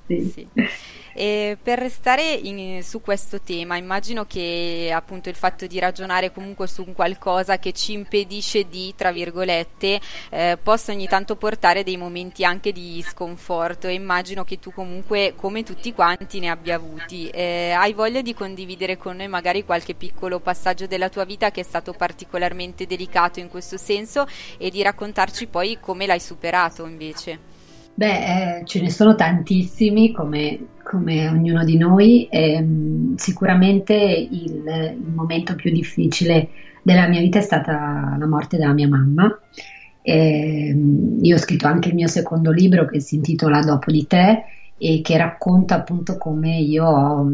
Sì. 0.05 0.21
sì. 0.29 0.47
E 1.19 1.57
per 1.61 1.79
restare 1.79 2.31
in, 2.31 2.81
su 2.81 3.01
questo 3.01 3.41
tema, 3.41 3.75
immagino 3.75 4.23
che 4.23 4.89
appunto 4.95 5.27
il 5.27 5.35
fatto 5.35 5.67
di 5.67 5.77
ragionare 5.77 6.31
comunque 6.31 6.65
su 6.65 6.93
qualcosa 6.93 7.59
che 7.59 7.73
ci 7.73 7.91
impedisce 7.91 8.69
di, 8.69 8.93
tra 8.95 9.11
virgolette, 9.11 9.99
eh, 10.29 10.57
possa 10.63 10.93
ogni 10.93 11.07
tanto 11.07 11.35
portare 11.35 11.83
dei 11.83 11.97
momenti 11.97 12.45
anche 12.45 12.71
di 12.71 13.03
sconforto 13.05 13.87
e 13.87 13.95
immagino 13.95 14.45
che 14.45 14.59
tu 14.59 14.71
comunque, 14.71 15.33
come 15.35 15.63
tutti 15.63 15.91
quanti, 15.91 16.39
ne 16.39 16.47
abbia 16.47 16.75
avuti. 16.75 17.27
Eh, 17.27 17.75
hai 17.77 17.91
voglia 17.91 18.21
di 18.21 18.33
condividere 18.33 18.95
con 18.95 19.17
noi 19.17 19.27
magari 19.27 19.65
qualche 19.65 19.95
piccolo 19.95 20.39
passaggio 20.39 20.87
della 20.87 21.09
tua 21.09 21.25
vita 21.25 21.51
che 21.51 21.59
è 21.59 21.65
stato 21.65 21.91
particolarmente 21.91 22.85
delicato 22.85 23.41
in 23.41 23.49
questo 23.49 23.75
senso 23.75 24.25
e 24.57 24.69
di 24.69 24.81
raccontarci 24.81 25.47
poi 25.47 25.79
come 25.81 26.05
l'hai 26.05 26.21
superato 26.21 26.85
invece? 26.85 27.49
Beh, 27.99 28.59
eh, 28.59 28.65
ce 28.65 28.79
ne 28.79 28.89
sono 28.89 29.13
tantissimi 29.13 30.13
come, 30.13 30.57
come 30.89 31.29
ognuno 31.29 31.63
di 31.63 31.77
noi. 31.77 32.27
Eh, 32.31 32.65
sicuramente 33.15 33.93
il, 33.93 34.63
il, 34.65 35.13
momento 35.13 35.53
più 35.53 35.71
difficile 35.71 36.49
della 36.81 37.07
mia 37.07 37.19
vita 37.19 37.37
è 37.37 37.43
stata 37.43 38.15
la 38.17 38.25
morte 38.25 38.57
della 38.57 38.73
mia 38.73 38.87
mamma. 38.87 39.39
Eh, 40.01 40.75
io 41.21 41.35
ho 41.35 41.37
scritto 41.37 41.67
anche 41.67 41.89
il 41.89 41.95
mio 41.95 42.07
secondo 42.07 42.49
libro 42.49 42.85
che 42.85 42.99
si 42.99 43.15
intitola 43.15 43.61
Dopo 43.61 43.91
di 43.91 44.07
te 44.07 44.43
e 44.79 45.01
che 45.01 45.17
racconta 45.17 45.75
appunto 45.75 46.17
come 46.17 46.57
io 46.57 46.85
ho 46.85 47.29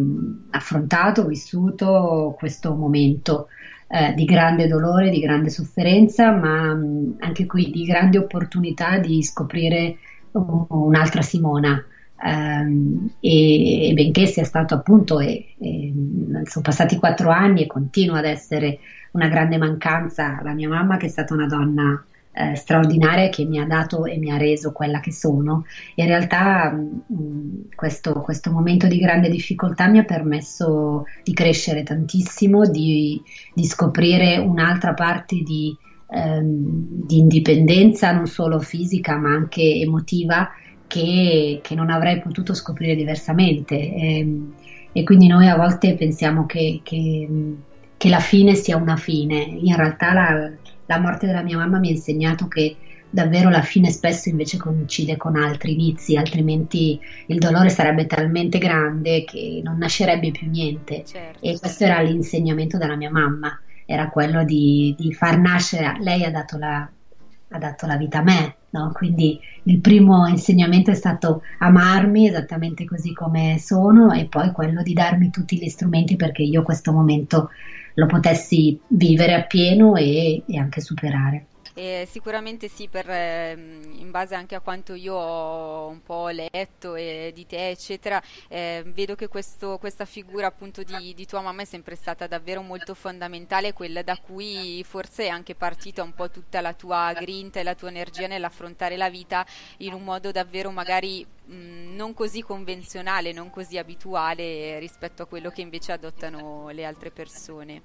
affrontato, 0.50 1.25
vissuto 1.25 2.35
questo 2.38 2.75
momento 2.75 3.47
eh, 3.88 4.13
di 4.15 4.25
grande 4.25 4.67
dolore, 4.67 5.12
di 5.12 5.19
grande 5.21 5.50
sofferenza, 5.50 6.31
ma 6.31 6.71
anche 7.19 7.45
qui 7.45 7.69
di 7.69 7.85
grande 7.85 8.17
opportunità 8.17 8.97
di 8.97 9.24
scoprire 9.24 9.95
un'altra 10.33 11.21
Simona. 11.21 11.81
Um, 12.17 13.10
e, 13.19 13.91
benché 13.93 14.25
sia 14.25 14.45
stato 14.45 14.74
appunto, 14.74 15.19
e, 15.19 15.55
e, 15.60 15.93
sono 16.45 16.63
passati 16.63 16.98
quattro 16.98 17.29
anni 17.29 17.63
e 17.63 17.67
continua 17.67 18.19
ad 18.19 18.25
essere 18.25 18.79
una 19.12 19.27
grande 19.27 19.57
mancanza 19.57 20.39
la 20.41 20.53
mia 20.53 20.69
mamma 20.69 20.98
che 20.98 21.05
è 21.07 21.10
stata 21.10 21.34
una 21.34 21.45
donna 21.45 22.03
eh, 22.38 22.55
straordinaria 22.55 23.29
che 23.29 23.45
mi 23.45 23.60
ha 23.60 23.65
dato 23.65 24.05
e 24.05 24.17
mi 24.17 24.29
ha 24.29 24.38
reso 24.38 24.72
quella 24.74 25.00
che 25.00 25.12
sono. 25.12 25.65
In 25.95 26.05
realtà 26.05 26.69
mh, 26.72 27.69
questo, 27.75 28.22
questo, 28.22 28.51
momento 28.51 28.88
di 28.88 28.98
grande 28.98 29.29
difficoltà 29.29 29.88
mi 29.88 30.00
ha 30.00 30.03
permesso 30.03 31.05
di 31.24 31.34
crescere 31.34 31.84
tantissimo, 31.84 32.65
di, 32.65 33.22
di 33.53 33.65
scoprire 33.65 34.38
un'altra 34.38 34.93
parte 34.93 35.38
di, 35.38 35.75
ehm, 36.10 37.05
di, 37.05 37.19
indipendenza, 37.19 38.12
non 38.12 38.27
solo 38.27 38.60
fisica 38.60 39.17
ma 39.17 39.29
anche 39.29 39.62
emotiva, 39.62 40.50
che, 40.88 41.60
che 41.62 41.75
non 41.75 41.89
avrei 41.89 42.20
potuto 42.20 42.54
scoprire 42.54 42.96
diversamente. 42.96 43.75
E, 43.75 44.20
ehm, 44.20 44.54
e 44.92 45.04
quindi 45.04 45.27
noi 45.27 45.48
a 45.48 45.58
volte 45.58 45.96
pensiamo 45.96 46.46
che, 46.46 46.80
che, 46.82 47.27
che 47.98 48.10
la 48.10 48.20
fine 48.20 48.56
sia 48.56 48.77
una 48.77 48.96
fine, 48.96 49.36
in 49.36 49.75
realtà 49.75 50.13
la, 50.13 50.50
la 50.86 51.00
morte 51.00 51.27
della 51.27 51.42
mia 51.42 51.58
mamma 51.58 51.80
mi 51.80 51.89
ha 51.89 51.92
insegnato 51.92 52.48
che 52.48 52.77
davvero 53.10 53.50
la 53.50 53.62
fine 53.62 53.89
spesso 53.92 54.30
invece 54.30 54.58
coincide 54.58 55.18
con 55.18 55.36
altri 55.36 55.74
inizi, 55.74 56.15
altrimenti 56.15 57.00
il 57.27 57.39
dolore 57.39 57.70
sarebbe 57.70 58.06
talmente 58.06 58.58
grande 58.58 59.24
che 59.24 59.62
non 59.63 59.77
nascerebbe 59.77 60.32
più 60.32 60.50
niente. 60.50 61.04
Certo, 61.06 61.39
e 61.39 61.58
questo 61.60 61.84
certo. 61.84 61.84
era 61.84 62.01
l'insegnamento 62.01 62.77
della 62.77 62.96
mia 62.96 63.12
mamma, 63.12 63.60
era 63.86 64.10
quello 64.10 64.44
di, 64.44 64.96
di 64.98 65.13
far 65.13 65.39
nascere, 65.39 65.98
lei 66.00 66.24
ha 66.24 66.32
dato 66.32 66.58
la, 66.58 66.89
ha 67.50 67.58
dato 67.58 67.86
la 67.86 67.98
vita 67.98 68.20
a 68.20 68.24
me, 68.24 68.56
no? 68.75 68.91
quindi 68.94 69.39
il 69.63 69.79
primo 69.79 70.27
insegnamento 70.27 70.91
è 70.91 70.96
stato 70.96 71.41
amarmi 71.60 72.27
esattamente 72.27 72.86
così 72.86 73.13
come 73.13 73.58
sono 73.58 74.12
e 74.12 74.25
poi 74.25 74.51
quello 74.51 74.82
di 74.84 74.94
darmi 74.94 75.29
tutti 75.29 75.58
gli 75.58 75.70
strumenti 75.70 76.15
perché 76.15 76.44
io 76.44 76.62
questo 76.62 76.91
momento 76.91 77.50
lo 77.96 78.05
potessi 78.05 78.79
vivere 78.88 79.34
appieno 79.34 79.96
e, 79.96 80.44
e 80.46 80.58
anche 80.58 80.82
superare. 80.82 81.46
Eh, 81.77 82.08
sicuramente 82.10 82.70
sì, 82.70 82.88
per, 82.88 83.10
eh, 83.10 83.51
in 83.51 84.10
base 84.10 84.34
anche 84.34 84.55
a 84.55 84.62
quanto 84.62 84.94
io 84.94 85.13
ho 85.13 85.88
un 85.88 86.01
po' 86.01 86.29
letto 86.29 86.96
e 86.96 87.34
di 87.36 87.46
te, 87.46 87.67
eccetera, 87.67 88.24
eh, 88.48 88.82
vedo 88.86 89.15
che 89.15 89.27
questo, 89.27 89.77
questa 89.77 90.05
figura 90.05 90.48
appunto 90.48 90.84
di, 90.84 91.13
di, 91.13 91.25
tua 91.25 91.41
mamma 91.41 91.63
è 91.63 91.65
sempre 91.65 91.98
stata 91.98 92.27
davvero 92.27 92.62
molto 92.62 92.94
fondamentale, 92.94 93.74
quella 93.74 94.03
da 94.03 94.15
cui 94.15 94.86
forse 94.86 95.25
è 95.25 95.27
anche 95.27 95.53
partita 95.53 96.01
un 96.01 96.13
po' 96.13 96.29
tutta 96.29 96.62
la 96.62 96.72
tua 96.72 97.12
grinta 97.12 97.60
e 97.60 97.63
la 97.63 97.75
tua 97.75 97.89
energia 97.89 98.27
nell'affrontare 98.27 98.96
la 98.96 99.10
vita 99.10 99.46
in 99.79 99.91
un 99.91 100.03
modo 100.05 100.32
davvero 100.32 100.72
magari 100.72 101.25
mh, 101.25 101.94
non 101.94 102.13
così 102.13 102.41
convenzionale, 102.41 103.34
non 103.34 103.50
così 103.50 103.77
abituale 103.77 104.79
rispetto 104.79 105.24
a 105.24 105.25
quello 105.25 105.50
che 105.50 105.60
invece 105.60 105.91
adottano 105.91 106.70
le 106.70 106.86
altre 106.86 107.12
persone. 107.12 107.82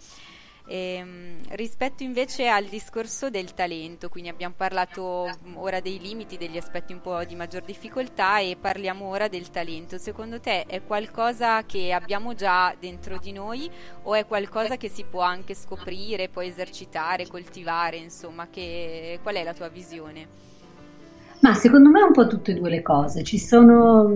Ehm, 0.67 1.39
rispetto 1.51 2.03
invece 2.03 2.49
al 2.49 2.65
discorso 2.65 3.31
del 3.31 3.55
talento, 3.55 4.09
quindi 4.09 4.29
abbiamo 4.29 4.55
parlato 4.57 5.29
ora 5.55 5.81
dei 5.81 5.99
limiti, 5.99 6.37
degli 6.37 6.57
aspetti 6.57 6.93
un 6.93 7.01
po' 7.01 7.25
di 7.25 7.35
maggior 7.35 7.63
difficoltà 7.63 8.39
e 8.39 8.57
parliamo 8.61 9.07
ora 9.07 9.29
del 9.29 9.51
talento. 9.51 9.99
Secondo 9.99 10.41
te 10.41 10.65
è 10.65 10.83
qualcosa 10.83 11.65
che 11.65 11.93
abbiamo 11.93 12.35
già 12.35 12.75
dentro 12.79 13.19
di 13.19 13.33
noi 13.33 13.71
o 14.03 14.15
è 14.15 14.27
qualcosa 14.27 14.77
che 14.77 14.89
si 14.89 15.05
può 15.05 15.23
anche 15.23 15.55
scoprire, 15.55 16.29
poi 16.29 16.49
esercitare, 16.49 17.27
coltivare, 17.27 17.97
insomma, 17.97 18.49
che, 18.49 19.19
qual 19.23 19.35
è 19.35 19.43
la 19.43 19.55
tua 19.55 19.69
visione? 19.69 20.49
Ma 21.41 21.55
secondo 21.55 21.89
me 21.89 22.03
un 22.03 22.13
po' 22.13 22.27
tutte 22.27 22.53
e 22.53 22.55
due 22.55 22.69
le 22.69 22.83
cose. 22.83 23.25
Ci 23.25 23.39
sono, 23.39 24.09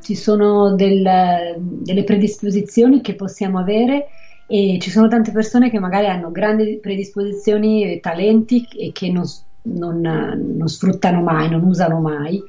ci 0.00 0.14
sono 0.14 0.74
del, 0.74 1.56
delle 1.58 2.04
predisposizioni 2.04 3.02
che 3.02 3.14
possiamo 3.14 3.58
avere 3.58 4.08
e 4.50 4.78
ci 4.80 4.90
sono 4.90 5.06
tante 5.06 5.30
persone 5.30 5.70
che 5.70 5.78
magari 5.78 6.06
hanno 6.06 6.32
grandi 6.32 6.78
predisposizioni 6.80 7.84
e 7.84 8.00
talenti 8.00 8.66
e 8.76 8.90
che 8.92 9.10
non, 9.10 9.24
non, 9.62 10.00
non 10.00 10.66
sfruttano 10.66 11.22
mai, 11.22 11.48
non 11.48 11.62
usano 11.62 12.00
mai 12.00 12.42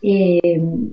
e, 0.00 0.38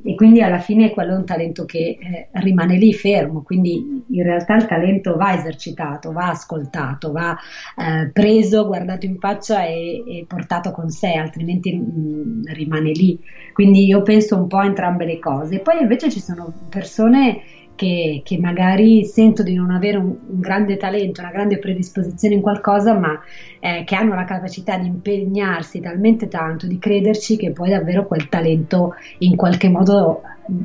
e, 0.04 0.16
quindi 0.16 0.42
alla 0.42 0.58
fine 0.58 0.90
quello 0.90 1.14
è 1.14 1.18
un 1.18 1.26
talento 1.26 1.66
che 1.66 1.98
eh, 2.00 2.28
rimane 2.32 2.78
lì 2.78 2.92
fermo, 2.94 3.44
quindi 3.44 4.04
in 4.08 4.24
realtà 4.24 4.56
il 4.56 4.66
talento 4.66 5.16
va 5.16 5.36
esercitato, 5.36 6.12
va 6.12 6.30
ascoltato, 6.30 7.12
va 7.12 7.38
eh, 7.78 8.10
preso, 8.12 8.66
guardato 8.66 9.06
in 9.06 9.18
faccia 9.20 9.64
e, 9.66 10.04
e 10.08 10.26
portato 10.28 10.72
con 10.72 10.90
sé, 10.90 11.14
altrimenti 11.14 11.76
mh, 11.76 12.00
mm, 12.00 12.44
rimane 12.54 12.92
lì. 12.92 13.20
Quindi 13.54 13.86
io 13.86 14.02
penso 14.02 14.38
un 14.38 14.48
po' 14.48 14.58
a 14.58 14.66
entrambe 14.66 15.06
le 15.06 15.20
cose. 15.20 15.60
Poi 15.60 15.82
invece 15.82 16.10
ci 16.10 16.20
sono 16.20 16.52
persone 16.70 17.42
che, 17.76 18.22
che, 18.24 18.38
magari 18.38 19.06
sento 19.06 19.44
di 19.44 19.54
non 19.54 19.72
avere 19.72 19.98
un, 19.98 20.06
un, 20.06 20.40
grande 20.40 20.78
talento, 20.78 21.22
una 21.22 21.32
grande 21.32 21.60
predisposizione 21.60 22.36
in 22.36 22.42
qualcosa, 22.42 22.94
ma 22.94 23.22
eh, 23.60 23.84
che 23.86 23.96
hanno 23.96 24.16
la 24.16 24.26
capacità 24.26 24.78
di 24.78 24.88
impegnarsi 24.88 25.80
talmente 25.80 26.28
tanto, 26.28 26.68
di 26.68 26.80
crederci 26.80 27.38
che 27.38 27.52
poi 27.52 27.70
davvero 27.70 28.08
quel 28.08 28.30
talento 28.30 28.96
in 29.20 29.36
qualche 29.36 29.70
modo 29.70 30.22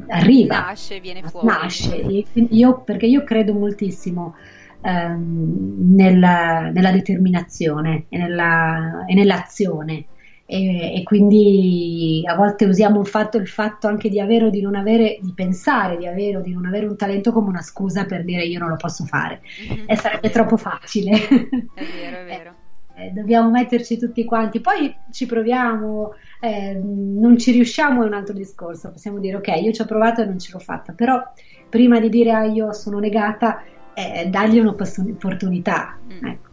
arriva. 0.09 0.61
Nasce, 0.61 1.01
viene 1.01 1.23
fuori. 1.23 1.47
Nasce. 1.47 1.97
Io, 1.97 2.81
perché 2.81 3.07
io 3.07 3.25
credo 3.25 3.53
moltissimo 3.55 4.35
ehm, 4.81 5.95
nella, 5.95 6.71
nella, 6.73 6.91
determinazione 6.91 8.05
e, 8.09 8.19
nella, 8.19 9.05
e 9.07 9.15
nell'azione 9.15 10.05
e, 10.51 10.97
e, 10.97 11.03
quindi 11.05 12.25
a 12.27 12.35
volte 12.35 12.65
usiamo 12.65 13.01
il 13.01 13.07
fatto, 13.07 13.37
il 13.37 13.47
fatto 13.47 13.87
anche 13.87 14.09
di 14.09 14.19
avere 14.19 14.47
o 14.47 14.51
di 14.51 14.61
non 14.61 14.75
avere, 14.75 15.19
di 15.21 15.33
pensare 15.33 15.97
di 15.97 16.09
avere 16.09 16.39
o 16.39 16.41
di 16.41 16.53
non 16.53 16.67
avere 16.67 16.87
un 16.87 16.97
talento 16.97 17.31
come 17.31 17.51
una 17.51 17.63
scusa 17.63 18.05
per 18.05 18.25
dire 18.25 18.43
io 18.45 18.59
non 18.59 18.71
lo 18.71 18.77
posso 18.77 19.05
fare 19.05 19.43
mm-hmm. 19.43 19.85
e 19.87 19.97
sarebbe 19.97 20.31
troppo 20.31 20.57
facile. 20.57 21.13
È 21.13 21.85
vero, 21.85 22.19
è 22.19 22.25
vero. 22.25 22.55
Eh, 23.01 23.13
dobbiamo 23.13 23.49
metterci 23.49 23.97
tutti 23.97 24.27
quanti, 24.27 24.61
poi 24.61 24.95
ci 25.11 25.25
proviamo, 25.25 26.13
eh, 26.39 26.75
non 26.75 27.39
ci 27.39 27.51
riusciamo 27.51 28.03
è 28.03 28.07
un 28.07 28.13
altro 28.13 28.35
discorso, 28.35 28.91
possiamo 28.91 29.19
dire 29.21 29.37
ok 29.37 29.47
io 29.63 29.73
ci 29.73 29.81
ho 29.81 29.87
provato 29.87 30.21
e 30.21 30.27
non 30.27 30.39
ce 30.39 30.51
l'ho 30.53 30.59
fatta, 30.59 30.93
però 30.93 31.23
prima 31.71 31.99
di 31.99 32.11
dire 32.11 32.33
ah, 32.33 32.45
io 32.45 32.75
sono 32.75 32.99
negata, 32.99 33.63
eh, 33.95 34.27
dargli 34.29 34.59
un'opportunità. 34.59 35.97
Mm. 36.13 36.27
Ecco 36.27 36.50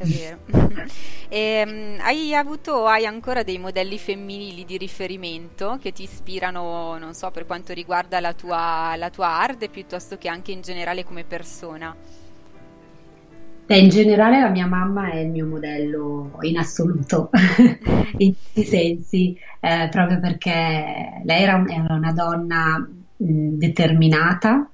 è 0.00 0.04
vero. 0.06 0.38
e, 1.28 1.38
ehm, 1.66 1.98
hai 2.00 2.34
avuto 2.34 2.72
o 2.72 2.86
hai 2.86 3.04
ancora 3.04 3.42
dei 3.42 3.58
modelli 3.58 3.98
femminili 3.98 4.64
di 4.64 4.78
riferimento 4.78 5.78
che 5.80 5.92
ti 5.92 6.04
ispirano, 6.04 6.96
non 6.98 7.12
so, 7.12 7.30
per 7.30 7.44
quanto 7.44 7.74
riguarda 7.74 8.18
la 8.18 8.32
tua, 8.32 8.94
la 8.96 9.10
tua 9.10 9.28
arte 9.28 9.68
piuttosto 9.68 10.16
che 10.16 10.28
anche 10.28 10.52
in 10.52 10.62
generale 10.62 11.04
come 11.04 11.24
persona? 11.24 11.94
Beh, 13.66 13.78
in 13.78 13.88
generale 13.88 14.40
la 14.40 14.48
mia 14.48 14.66
mamma 14.66 15.10
è 15.10 15.18
il 15.18 15.28
mio 15.28 15.46
modello 15.46 16.38
in 16.40 16.58
assoluto, 16.58 17.30
in 18.16 18.32
tutti 18.32 18.60
i 18.60 18.64
sensi, 18.64 19.38
eh, 19.60 19.88
proprio 19.90 20.18
perché 20.18 21.22
lei 21.24 21.42
era, 21.42 21.62
era 21.68 21.94
una 21.94 22.12
donna 22.12 22.78
mh, 22.78 23.58
determinata, 23.58 24.69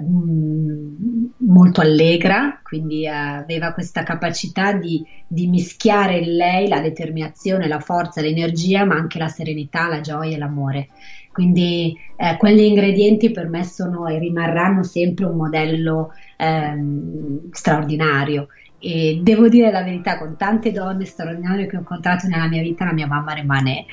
molto 0.00 1.80
allegra, 1.80 2.60
quindi 2.62 3.04
eh, 3.04 3.08
aveva 3.08 3.72
questa 3.72 4.02
capacità 4.02 4.72
di, 4.72 5.04
di, 5.26 5.46
mischiare 5.46 6.18
in 6.18 6.36
lei 6.36 6.68
la 6.68 6.80
determinazione, 6.80 7.68
la 7.68 7.80
forza, 7.80 8.20
l'energia, 8.20 8.84
ma 8.84 8.94
anche 8.94 9.18
la 9.18 9.28
serenità, 9.28 9.88
la 9.88 10.00
gioia 10.00 10.36
e 10.36 10.38
l'amore. 10.38 10.88
Quindi 11.32 11.96
eh, 12.16 12.36
quegli 12.36 12.60
ingredienti 12.60 13.30
per 13.30 13.48
me 13.48 13.64
sono 13.64 14.06
e 14.06 14.18
rimarranno 14.18 14.82
sempre 14.82 15.26
un 15.26 15.36
modello 15.36 16.12
ehm, 16.36 17.50
straordinario. 17.52 18.48
E 18.80 19.18
devo 19.22 19.48
dire 19.48 19.72
la 19.72 19.82
verità, 19.82 20.18
con 20.18 20.36
tante 20.36 20.70
donne 20.70 21.04
straordinarie 21.04 21.66
che 21.66 21.76
ho 21.76 21.80
incontrato 21.80 22.28
nella 22.28 22.46
mia 22.46 22.62
vita, 22.62 22.84
la 22.84 22.92
mia 22.92 23.08
mamma 23.08 23.32
rimane 23.32 23.86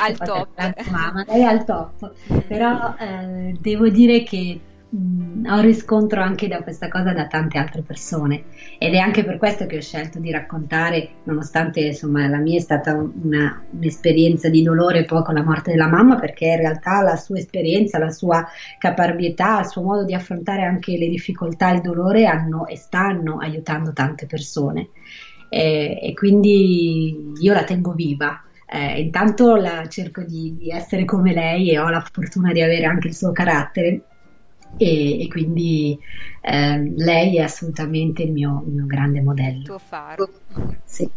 al 0.00 0.16
top. 0.24 0.48
mamma, 0.90 1.24
lei 1.26 1.40
è 1.40 1.44
al 1.44 1.64
top. 1.64 2.12
Però 2.46 2.94
eh, 2.98 3.54
devo 3.60 3.88
dire 3.88 4.22
che 4.22 4.60
mh, 4.90 5.46
ho 5.48 5.60
riscontro 5.60 6.20
anche 6.20 6.48
da 6.48 6.62
questa 6.62 6.88
cosa 6.88 7.12
da 7.12 7.26
tante 7.26 7.58
altre 7.58 7.82
persone 7.82 8.44
ed 8.78 8.94
è 8.94 8.98
anche 8.98 9.24
per 9.24 9.38
questo 9.38 9.66
che 9.66 9.78
ho 9.78 9.80
scelto 9.80 10.18
di 10.18 10.30
raccontare, 10.30 11.08
nonostante 11.24 11.80
insomma 11.80 12.26
la 12.28 12.38
mia 12.38 12.56
è 12.56 12.60
stata 12.60 12.94
una, 12.94 13.62
un'esperienza 13.70 14.48
di 14.48 14.62
dolore 14.62 15.04
poi 15.04 15.22
con 15.22 15.34
la 15.34 15.42
morte 15.42 15.72
della 15.72 15.88
mamma, 15.88 16.16
perché 16.16 16.46
in 16.46 16.58
realtà 16.58 17.02
la 17.02 17.16
sua 17.16 17.38
esperienza, 17.38 17.98
la 17.98 18.10
sua 18.10 18.46
caparbietà, 18.78 19.60
il 19.60 19.66
suo 19.66 19.82
modo 19.82 20.04
di 20.04 20.14
affrontare 20.14 20.62
anche 20.62 20.96
le 20.96 21.08
difficoltà 21.08 21.70
e 21.70 21.76
il 21.76 21.80
dolore 21.80 22.26
hanno 22.26 22.66
e 22.66 22.76
stanno 22.76 23.38
aiutando 23.38 23.92
tante 23.92 24.26
persone. 24.26 24.88
E, 25.48 25.98
e 26.02 26.12
quindi 26.14 27.32
io 27.40 27.52
la 27.52 27.62
tengo 27.62 27.92
viva, 27.92 28.42
eh, 28.68 29.00
intanto 29.00 29.54
la, 29.54 29.86
cerco 29.88 30.22
di, 30.22 30.56
di, 30.58 30.70
essere 30.70 31.04
come 31.04 31.32
lei 31.32 31.70
e 31.70 31.78
ho 31.78 31.88
la 31.88 32.00
fortuna 32.00 32.52
di 32.52 32.60
avere 32.60 32.84
anche 32.84 33.06
il 33.08 33.14
suo 33.14 33.30
carattere 33.30 34.02
e, 34.76 35.22
e 35.22 35.28
quindi 35.28 35.98
eh, 36.42 36.92
lei 36.96 37.36
è 37.36 37.42
assolutamente 37.42 38.22
il 38.22 38.32
mio, 38.32 38.62
il 38.66 38.72
mio 38.72 38.86
grande 38.86 39.20
modello. 39.20 39.58
Il 39.58 39.64
tuo 39.64 39.78
faro. 39.78 40.28
Sì. 40.84 41.10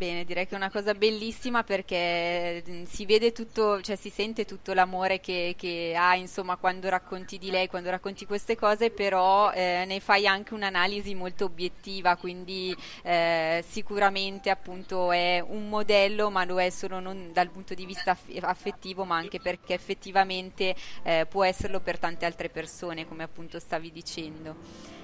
Bene, 0.00 0.24
direi 0.24 0.46
che 0.46 0.54
è 0.54 0.56
una 0.56 0.70
cosa 0.70 0.94
bellissima 0.94 1.62
perché 1.62 2.64
mm, 2.66 2.84
si 2.84 3.04
vede 3.04 3.32
tutto, 3.32 3.82
cioè 3.82 3.96
si 3.96 4.08
sente 4.08 4.46
tutto 4.46 4.72
l'amore 4.72 5.20
che, 5.20 5.54
che 5.58 5.94
ha, 5.94 6.16
insomma, 6.16 6.56
quando 6.56 6.88
racconti 6.88 7.36
di 7.36 7.50
lei, 7.50 7.68
quando 7.68 7.90
racconti 7.90 8.24
queste 8.24 8.56
cose, 8.56 8.88
però 8.88 9.52
eh, 9.52 9.84
ne 9.86 10.00
fai 10.00 10.26
anche 10.26 10.54
un'analisi 10.54 11.14
molto 11.14 11.44
obiettiva, 11.44 12.16
quindi 12.16 12.74
eh, 13.02 13.62
sicuramente 13.68 14.48
appunto 14.48 15.12
è 15.12 15.44
un 15.46 15.68
modello, 15.68 16.30
ma 16.30 16.46
lo 16.46 16.58
è 16.58 16.70
solo 16.70 16.98
non 16.98 17.28
dal 17.34 17.50
punto 17.50 17.74
di 17.74 17.84
vista 17.84 18.16
affettivo, 18.40 19.04
ma 19.04 19.16
anche 19.16 19.38
perché 19.38 19.74
effettivamente 19.74 20.74
eh, 21.02 21.26
può 21.28 21.44
esserlo 21.44 21.80
per 21.80 21.98
tante 21.98 22.24
altre 22.24 22.48
persone, 22.48 23.06
come 23.06 23.22
appunto 23.22 23.58
stavi 23.58 23.92
dicendo. 23.92 24.99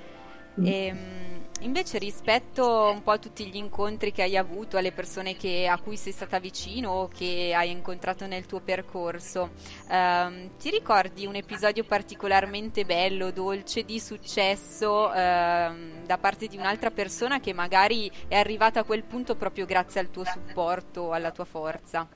E, 0.63 0.87
ehm, 0.87 1.25
invece 1.61 1.99
rispetto 1.99 2.91
un 2.93 3.03
po' 3.03 3.13
a 3.13 3.19
tutti 3.19 3.47
gli 3.47 3.57
incontri 3.57 4.13
che 4.13 4.23
hai 4.23 4.37
avuto, 4.37 4.77
alle 4.77 4.93
persone 4.93 5.37
che, 5.37 5.67
a 5.67 5.79
cui 5.79 5.97
sei 5.97 6.13
stata 6.13 6.39
vicino 6.39 6.91
o 6.91 7.09
che 7.09 7.53
hai 7.55 7.71
incontrato 7.71 8.27
nel 8.27 8.47
tuo 8.47 8.61
percorso, 8.61 9.51
ehm, 9.89 10.57
ti 10.59 10.71
ricordi 10.71 11.27
un 11.27 11.35
episodio 11.35 11.85
particolarmente 11.85 12.85
bello, 12.85 13.31
dolce, 13.31 13.85
di 13.85 13.99
successo 14.01 15.13
ehm, 15.13 16.05
da 16.05 16.19
parte 16.19 16.47
di 16.47 16.57
un'altra 16.57 16.91
persona 16.91 17.41
che 17.41 17.53
magari 17.53 18.11
è 18.29 18.37
arrivata 18.37 18.81
a 18.81 18.85
quel 18.85 19.05
punto 19.05 19.35
proprio 19.35 19.65
grazie 19.67 20.01
al 20.01 20.11
tuo 20.11 20.25
supporto, 20.25 21.13
alla 21.13 21.31
tua 21.31 21.45
forza? 21.45 22.07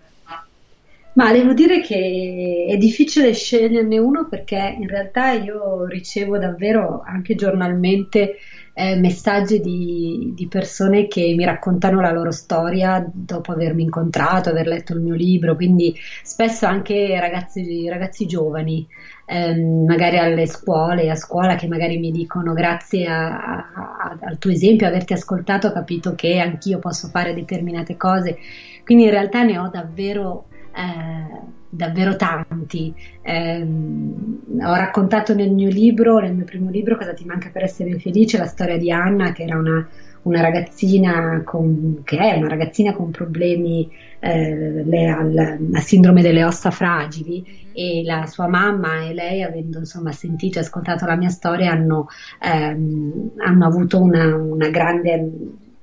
Ma 1.12 1.32
devo 1.32 1.52
dire 1.52 1.80
che 1.80 2.66
è 2.68 2.76
difficile 2.76 3.32
sceglierne 3.32 3.98
uno 3.98 4.28
perché 4.28 4.76
in 4.78 4.86
realtà 4.86 5.32
io 5.32 5.84
ricevo 5.86 6.38
davvero 6.38 7.02
anche 7.04 7.34
giornalmente 7.34 8.36
eh, 8.72 8.94
messaggi 8.96 9.60
di, 9.60 10.32
di, 10.34 10.46
persone 10.46 11.08
che 11.08 11.34
mi 11.36 11.44
raccontano 11.44 12.00
la 12.00 12.12
loro 12.12 12.30
storia 12.30 13.04
dopo 13.12 13.52
avermi 13.52 13.82
incontrato, 13.82 14.48
aver 14.50 14.68
letto 14.68 14.94
il 14.94 15.00
mio 15.00 15.14
libro, 15.14 15.56
quindi 15.56 15.94
spesso 16.22 16.66
anche 16.66 17.18
ragazzi, 17.18 17.88
ragazzi 17.88 18.26
giovani, 18.26 18.86
ehm, 19.26 19.84
magari 19.86 20.18
alle 20.18 20.46
scuole, 20.46 21.10
a 21.10 21.16
scuola, 21.16 21.56
che 21.56 21.66
magari 21.66 21.98
mi 21.98 22.12
dicono 22.12 22.52
grazie 22.52 23.06
a, 23.06 23.36
a, 23.74 24.18
al 24.20 24.38
tuo 24.38 24.50
esempio, 24.50 24.86
averti 24.86 25.12
ascoltato, 25.12 25.66
ho 25.66 25.72
capito 25.72 26.14
che 26.14 26.38
anch'io 26.38 26.78
posso 26.78 27.08
fare 27.08 27.34
determinate 27.34 27.96
cose. 27.96 28.38
Quindi 28.84 29.04
in 29.04 29.10
realtà 29.10 29.42
ne 29.42 29.58
ho 29.58 29.68
davvero 29.68 30.46
eh, 30.80 31.40
davvero 31.68 32.16
tanti. 32.16 32.94
Eh, 33.22 33.62
ho 33.62 34.74
raccontato 34.74 35.34
nel 35.34 35.50
mio 35.52 35.68
libro, 35.68 36.18
nel 36.18 36.34
mio 36.34 36.44
primo 36.44 36.70
libro, 36.70 36.96
Cosa 36.96 37.14
ti 37.14 37.24
manca 37.24 37.50
per 37.52 37.64
essere 37.64 37.98
felice, 37.98 38.38
la 38.38 38.46
storia 38.46 38.76
di 38.76 38.90
Anna, 38.90 39.32
che 39.32 39.44
era 39.44 39.58
una, 39.58 39.86
una 40.22 40.40
ragazzina 40.40 41.42
con, 41.44 42.02
che 42.04 42.18
è 42.18 42.36
una 42.36 42.48
ragazzina 42.48 42.92
con 42.92 43.10
problemi 43.10 43.88
eh, 44.18 44.82
le, 44.84 45.08
al, 45.08 45.58
la 45.70 45.80
sindrome 45.80 46.22
delle 46.22 46.44
ossa 46.44 46.70
fragili 46.70 47.68
e 47.72 48.02
la 48.04 48.26
sua 48.26 48.48
mamma 48.48 49.04
e 49.04 49.14
lei 49.14 49.42
avendo 49.42 49.78
insomma 49.78 50.12
sentito 50.12 50.58
e 50.58 50.62
ascoltato 50.62 51.06
la 51.06 51.16
mia 51.16 51.30
storia 51.30 51.70
hanno, 51.70 52.08
ehm, 52.42 53.30
hanno 53.36 53.66
avuto 53.66 54.02
una, 54.02 54.34
una 54.34 54.68
grande 54.68 55.30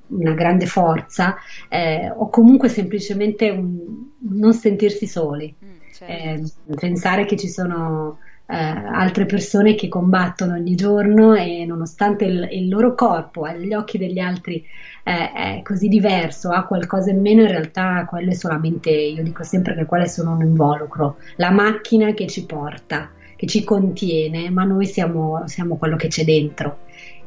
una 0.09 0.33
grande 0.33 0.65
forza 0.65 1.35
eh, 1.69 2.11
o 2.15 2.29
comunque 2.29 2.69
semplicemente 2.69 3.49
un, 3.49 3.79
non 4.19 4.53
sentirsi 4.53 5.07
soli, 5.07 5.53
mm, 5.53 5.69
certo. 5.93 6.13
eh, 6.13 6.75
pensare 6.75 7.25
che 7.25 7.37
ci 7.37 7.49
sono 7.49 8.19
eh, 8.49 8.55
altre 8.55 9.25
persone 9.25 9.75
che 9.75 9.89
combattono 9.89 10.53
ogni 10.53 10.75
giorno 10.75 11.33
e 11.33 11.65
nonostante 11.65 12.25
il, 12.25 12.47
il 12.51 12.69
loro 12.69 12.95
corpo 12.95 13.43
agli 13.43 13.73
occhi 13.73 13.97
degli 13.97 14.19
altri 14.19 14.65
eh, 15.03 15.31
è 15.33 15.61
così 15.63 15.87
diverso, 15.89 16.49
ha 16.49 16.65
qualcosa 16.65 17.11
in 17.11 17.19
meno, 17.19 17.41
in 17.41 17.49
realtà 17.49 18.05
quello 18.07 18.31
è 18.31 18.33
solamente, 18.33 18.89
io 18.89 19.21
dico 19.21 19.43
sempre 19.43 19.75
che 19.75 19.85
quello 19.85 20.05
è 20.05 20.07
solo 20.07 20.31
un 20.31 20.41
involucro, 20.41 21.17
la 21.35 21.51
macchina 21.51 22.13
che 22.13 22.27
ci 22.27 22.45
porta, 22.45 23.11
che 23.35 23.47
ci 23.47 23.63
contiene, 23.63 24.49
ma 24.49 24.63
noi 24.63 24.85
siamo, 24.85 25.43
siamo 25.45 25.75
quello 25.77 25.95
che 25.95 26.07
c'è 26.07 26.23
dentro 26.23 26.79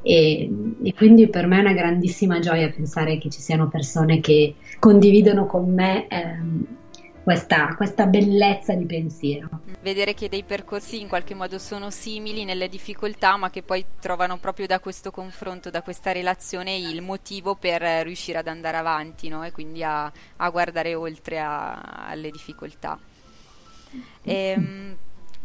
e, 0.03 0.51
e, 0.83 0.95
quindi 0.95 1.29
per 1.29 1.47
me 1.47 1.59
è 1.59 1.61
una 1.61 1.73
grandissima 1.73 2.39
gioia 2.39 2.71
pensare 2.71 3.19
che 3.19 3.29
ci 3.29 3.41
siano 3.41 3.69
persone 3.69 4.21
che 4.21 4.55
condividono 4.79 5.47
con 5.47 5.73
me 5.73 6.07
ehm, 6.09 6.67
questa, 7.23 7.75
questa, 7.77 8.07
bellezza 8.07 8.75
di 8.75 8.87
pensiero. 8.87 9.49
Vedere 9.83 10.15
che 10.15 10.29
dei 10.29 10.43
percorsi 10.43 11.01
in 11.01 11.09
qualche 11.09 11.35
modo 11.35 11.59
sono 11.59 11.91
simili 11.91 12.45
nelle 12.45 12.69
difficoltà, 12.69 13.37
ma 13.37 13.51
che 13.51 13.63
poi 13.63 13.85
trovano 14.01 14.39
proprio 14.39 14.67
da 14.67 14.81
questo 14.81 15.11
confronto, 15.11 15.71
da 15.71 15.83
questa 15.83 16.13
relazione, 16.13 16.77
il 16.77 17.03
motivo 17.03 17.55
per 17.55 17.83
riuscire 18.05 18.39
ad 18.39 18.49
andare 18.49 18.79
avanti 18.79 19.29
no? 19.29 19.45
e 19.45 19.53
quindi 19.53 19.83
a, 19.83 20.11
a 20.37 20.51
guardare 20.51 20.95
oltre 20.95 21.39
a, 21.39 22.07
alle 22.09 22.31
difficoltà. 22.31 22.99
E, 24.23 24.97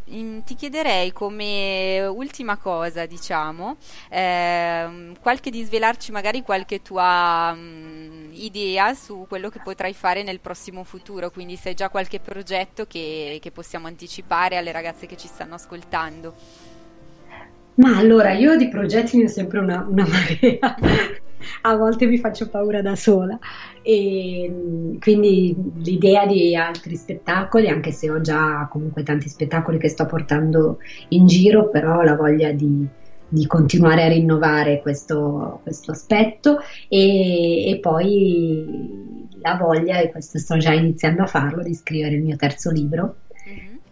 ehm, 0.06 0.44
ti 0.44 0.56
chiederei 0.56 1.12
come 1.12 2.06
ultima 2.06 2.58
cosa, 2.58 3.06
diciamo, 3.06 3.78
eh, 4.10 5.12
qualche 5.22 5.50
di 5.50 5.64
svelarci 5.64 6.12
magari 6.12 6.42
qualche 6.42 6.82
tua 6.82 7.54
mh, 7.54 8.30
idea 8.34 8.94
su 8.94 9.26
quello 9.28 9.50
che 9.50 9.60
potrai 9.60 9.94
fare 9.94 10.24
nel 10.24 10.40
prossimo 10.40 10.84
futuro, 10.84 11.30
quindi 11.30 11.56
se 11.56 11.70
hai 11.70 11.76
già 11.76 11.90
qualche 11.90 12.20
progetto 12.20 12.86
che, 12.86 13.40
che 13.42 13.52
possiamo 13.52 13.88
anticipare 13.88 14.58
alle 14.58 14.72
ragazze 14.72 15.06
che 15.06 15.18
ci 15.18 15.28
stanno 15.28 15.56
ascoltando. 15.56 16.34
Ma 17.76 17.98
allora, 17.98 18.32
io 18.34 18.56
di 18.56 18.70
progetti 18.70 19.18
ne 19.18 19.26
ho 19.26 19.28
sempre 19.28 19.60
una, 19.60 19.86
una 19.90 20.08
marea, 20.08 20.76
a 21.66 21.76
volte 21.76 22.06
mi 22.06 22.18
faccio 22.18 22.50
paura 22.50 22.82
da 22.82 22.96
sola. 22.96 23.38
E 23.82 24.98
quindi 25.00 25.56
l'idea 25.78 26.26
di 26.26 26.56
altri 26.56 26.96
spettacoli, 26.96 27.68
anche 27.68 27.92
se 27.92 28.10
ho 28.10 28.22
già 28.22 28.68
comunque 28.72 29.04
tanti 29.04 29.28
spettacoli 29.30 29.78
che 29.78 29.90
sto 29.90 30.06
portando 30.06 30.78
in 31.10 31.28
giro, 31.28 31.70
però 31.70 32.02
la 32.02 32.16
voglia 32.16 32.52
di, 32.52 32.88
di 33.28 33.48
continuare 33.48 34.04
a 34.04 34.08
rinnovare 34.08 34.82
questo, 34.82 35.60
questo 35.64 35.92
aspetto 35.92 36.60
e, 36.88 37.70
e, 37.70 37.80
poi 37.80 39.28
la 39.42 39.58
voglia, 39.58 40.00
e 40.00 40.12
questo 40.12 40.38
sto 40.40 40.58
già 40.58 40.72
iniziando 40.72 41.24
a 41.24 41.28
farlo, 41.28 41.64
di 41.64 41.74
scrivere 41.74 42.16
il 42.16 42.24
mio 42.24 42.36
terzo 42.36 42.72
libro 42.72 43.18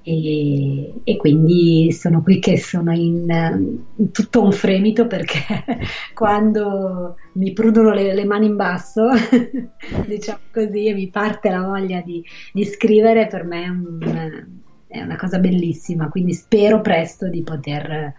e, 0.05 0.93
e, 1.05 1.15
quindi 1.15 1.93
sono 1.93 2.21
qui 2.21 2.39
che 2.39 2.57
sono 2.57 2.91
in, 2.91 3.81
in, 3.95 4.11
tutto 4.11 4.43
un 4.43 4.51
fremito 4.51 5.07
perché 5.07 5.39
quando 6.13 7.15
mi 7.33 7.53
prudono 7.53 7.91
le, 7.91 8.13
le 8.13 8.25
mani 8.25 8.47
in 8.47 8.57
basso, 8.57 9.07
diciamo 10.05 10.39
così, 10.51 10.87
e 10.87 10.93
mi 10.93 11.07
parte 11.07 11.49
la 11.49 11.61
voglia 11.61 12.01
di, 12.01 12.21
di 12.51 12.65
scrivere, 12.65 13.27
per 13.27 13.45
me 13.45 13.63
è, 13.63 13.67
un, 13.69 14.45
è, 14.87 15.01
una 15.01 15.15
cosa 15.15 15.39
bellissima, 15.39 16.09
quindi 16.09 16.33
spero 16.33 16.81
presto 16.81 17.29
di 17.29 17.41
poter 17.41 18.13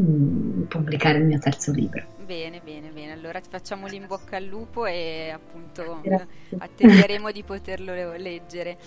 mm, 0.00 0.62
pubblicare 0.62 1.18
il 1.18 1.24
mio 1.24 1.38
terzo 1.40 1.72
libro. 1.72 2.04
Bene, 2.24 2.60
bene, 2.64 2.90
bene. 2.90 3.10
Allora 3.10 3.40
ti 3.40 3.48
facciamo 3.50 3.88
l'in 3.88 4.06
bocca 4.06 4.36
al 4.36 4.44
lupo 4.44 4.86
e 4.86 5.30
appunto 5.34 5.98
Grazie. 6.00 6.26
attenderemo 6.58 7.32
di 7.32 7.42
poterlo 7.42 8.14
leggere. 8.16 8.78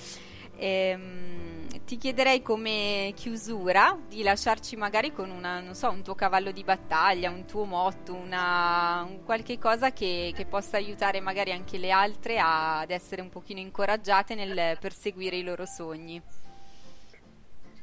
Ehm, 0.58 1.58
ti 1.86 1.98
chiederei 1.98 2.42
come 2.42 3.14
chiusura 3.16 3.98
di 4.10 4.22
lasciarci 4.22 4.76
magari 4.76 5.14
con 5.14 5.30
una, 5.30 5.64
so, 5.72 5.90
un 5.90 6.02
tuo 6.02 6.16
cavallo 6.16 6.52
di 6.52 6.64
battaglia, 6.66 7.30
un 7.30 7.46
tuo 7.46 7.64
motto, 7.64 8.14
una, 8.14 9.06
un 9.08 9.24
qualche 9.24 9.58
cosa 9.58 9.94
che, 9.94 10.34
che, 10.36 10.46
possa 10.46 10.76
aiutare 10.76 11.22
magari 11.22 11.54
anche 11.54 11.78
le 11.78 11.92
altre 11.92 12.40
a, 12.40 12.80
ad 12.80 12.92
essere 12.92 13.22
un 13.22 13.30
pochino 13.30 13.62
incoraggiate 13.62 14.36
nel 14.36 14.78
perseguire 14.82 15.38
i 15.38 15.44
loro 15.44 15.66
sogni. 15.66 16.22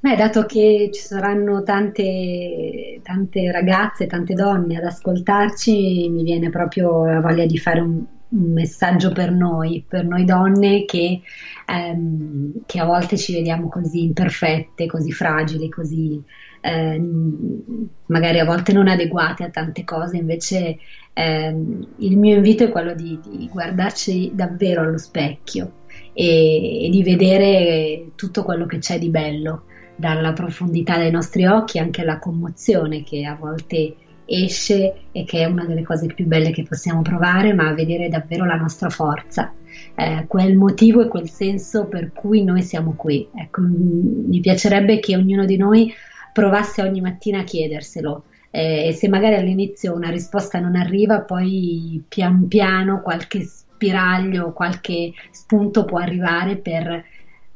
Beh, 0.00 0.16
dato 0.16 0.44
che 0.44 0.90
ci 0.92 1.00
saranno 1.00 1.62
tante, 1.62 3.00
tante 3.02 3.50
ragazze, 3.50 4.06
tante 4.06 4.34
donne 4.34 4.76
ad 4.76 4.84
ascoltarci, 4.84 6.10
mi 6.10 6.22
viene 6.22 6.50
proprio 6.50 7.06
la 7.06 7.20
voglia 7.20 7.46
di 7.46 7.56
fare 7.56 7.80
un, 7.80 8.04
un 8.34 8.52
messaggio 8.52 9.12
per 9.12 9.30
noi, 9.30 9.84
per 9.86 10.04
noi 10.04 10.24
donne 10.24 10.84
che, 10.84 11.22
ehm, 11.66 12.64
che, 12.66 12.80
a 12.80 12.84
volte 12.84 13.16
ci 13.16 13.32
vediamo 13.32 13.68
così 13.68 14.02
imperfette, 14.02 14.86
così 14.86 15.12
fragili, 15.12 15.68
così 15.68 16.20
ehm, 16.60 17.88
magari 18.06 18.38
a 18.40 18.44
volte 18.44 18.72
non 18.72 18.88
adeguate 18.88 19.44
a 19.44 19.50
tante 19.50 19.84
cose, 19.84 20.16
invece 20.16 20.78
ehm, 21.12 21.86
il 21.98 22.18
mio 22.18 22.36
invito 22.36 22.64
è 22.64 22.70
quello 22.70 22.94
di, 22.94 23.18
di 23.24 23.48
guardarci 23.48 24.32
davvero 24.34 24.82
allo 24.82 24.98
specchio 24.98 25.82
e, 26.12 26.86
e 26.86 26.90
di 26.90 27.02
vedere 27.02 28.10
tutto 28.16 28.42
quello 28.42 28.66
che 28.66 28.78
c'è 28.78 28.98
di 28.98 29.08
bello 29.08 29.64
dalla 29.96 30.32
profondità 30.32 30.98
dei 30.98 31.10
nostri 31.12 31.46
occhi, 31.46 31.78
anche 31.78 32.04
la 32.04 32.18
commozione 32.18 33.04
che 33.04 33.24
a 33.24 33.36
volte 33.36 33.94
esce 34.26 34.94
e 35.12 35.24
che 35.24 35.40
è 35.40 35.44
una 35.44 35.64
delle 35.64 35.82
cose 35.82 36.06
più 36.06 36.26
belle 36.26 36.50
che 36.50 36.64
possiamo 36.64 37.02
provare, 37.02 37.52
ma 37.52 37.68
a 37.68 37.74
vedere 37.74 38.08
davvero 38.08 38.44
la 38.44 38.56
nostra 38.56 38.88
forza, 38.88 39.52
eh, 39.94 40.24
quel 40.26 40.56
motivo 40.56 41.02
e 41.02 41.08
quel 41.08 41.28
senso 41.28 41.86
per 41.86 42.12
cui 42.12 42.44
noi 42.44 42.62
siamo 42.62 42.94
qui. 42.94 43.28
Ecco, 43.34 43.62
mi 43.62 44.40
piacerebbe 44.40 44.98
che 45.00 45.16
ognuno 45.16 45.44
di 45.44 45.56
noi 45.56 45.92
provasse 46.32 46.82
ogni 46.82 47.00
mattina 47.00 47.40
a 47.40 47.44
chiederselo. 47.44 48.24
Eh, 48.50 48.88
e 48.88 48.92
se 48.92 49.08
magari 49.08 49.34
all'inizio 49.34 49.94
una 49.94 50.10
risposta 50.10 50.60
non 50.60 50.76
arriva, 50.76 51.20
poi 51.20 52.02
pian 52.08 52.46
piano 52.46 53.02
qualche 53.02 53.42
spiraglio, 53.42 54.52
qualche 54.52 55.12
spunto 55.30 55.84
può 55.84 55.98
arrivare 55.98 56.56
per 56.56 57.04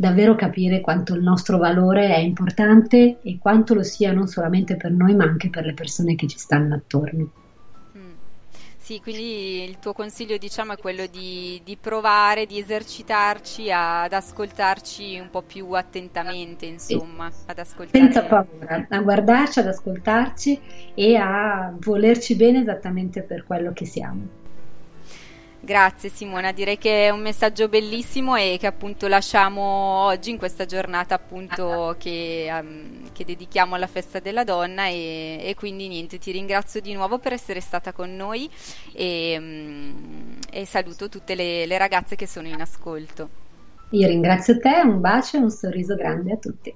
davvero 0.00 0.36
capire 0.36 0.80
quanto 0.80 1.16
il 1.16 1.22
nostro 1.22 1.58
valore 1.58 2.14
è 2.14 2.18
importante 2.18 3.18
e 3.20 3.36
quanto 3.36 3.74
lo 3.74 3.82
sia 3.82 4.12
non 4.12 4.28
solamente 4.28 4.76
per 4.76 4.92
noi 4.92 5.12
ma 5.16 5.24
anche 5.24 5.50
per 5.50 5.64
le 5.64 5.74
persone 5.74 6.14
che 6.14 6.28
ci 6.28 6.38
stanno 6.38 6.76
attorno. 6.76 7.28
Mm. 7.96 8.12
Sì, 8.76 9.00
quindi 9.00 9.64
il 9.64 9.80
tuo 9.80 9.92
consiglio 9.92 10.36
diciamo 10.36 10.74
è 10.74 10.76
quello 10.76 11.06
di, 11.06 11.60
di 11.64 11.76
provare, 11.76 12.46
di 12.46 12.60
esercitarci 12.60 13.72
ad 13.72 14.12
ascoltarci 14.12 15.18
un 15.18 15.30
po' 15.30 15.42
più 15.42 15.68
attentamente, 15.72 16.66
insomma, 16.66 17.28
ad 17.46 17.58
ascoltare. 17.58 18.04
Senza 18.04 18.22
paura, 18.22 18.86
a 18.88 19.00
guardarci, 19.00 19.58
ad 19.58 19.66
ascoltarci 19.66 20.60
e 20.94 21.16
a 21.16 21.74
volerci 21.76 22.36
bene 22.36 22.60
esattamente 22.60 23.22
per 23.22 23.42
quello 23.42 23.72
che 23.72 23.84
siamo. 23.84 24.37
Grazie 25.68 26.08
Simona, 26.08 26.50
direi 26.50 26.78
che 26.78 27.08
è 27.08 27.10
un 27.10 27.20
messaggio 27.20 27.68
bellissimo 27.68 28.36
e 28.36 28.56
che 28.58 28.66
appunto 28.66 29.06
lasciamo 29.06 29.60
oggi 29.60 30.30
in 30.30 30.38
questa 30.38 30.64
giornata 30.64 31.14
appunto 31.14 31.94
che, 32.00 32.48
um, 32.50 33.12
che 33.12 33.26
dedichiamo 33.26 33.74
alla 33.74 33.86
festa 33.86 34.18
della 34.18 34.44
donna 34.44 34.86
e, 34.86 35.38
e, 35.42 35.54
quindi 35.54 35.88
niente, 35.88 36.16
ti 36.16 36.30
ringrazio 36.30 36.80
di 36.80 36.94
nuovo 36.94 37.18
per 37.18 37.34
essere 37.34 37.60
stata 37.60 37.92
con 37.92 38.16
noi 38.16 38.48
e, 38.94 39.36
um, 39.38 40.38
e 40.50 40.64
saluto 40.64 41.10
tutte 41.10 41.34
le, 41.34 41.66
le 41.66 41.76
ragazze 41.76 42.16
che 42.16 42.26
sono 42.26 42.48
in 42.48 42.62
ascolto. 42.62 43.28
Io 43.90 44.08
ringrazio 44.08 44.58
te, 44.58 44.80
un 44.82 45.02
bacio 45.02 45.36
e 45.36 45.40
un 45.40 45.50
sorriso 45.50 45.96
grande 45.96 46.32
a 46.32 46.36
tutti. 46.38 46.74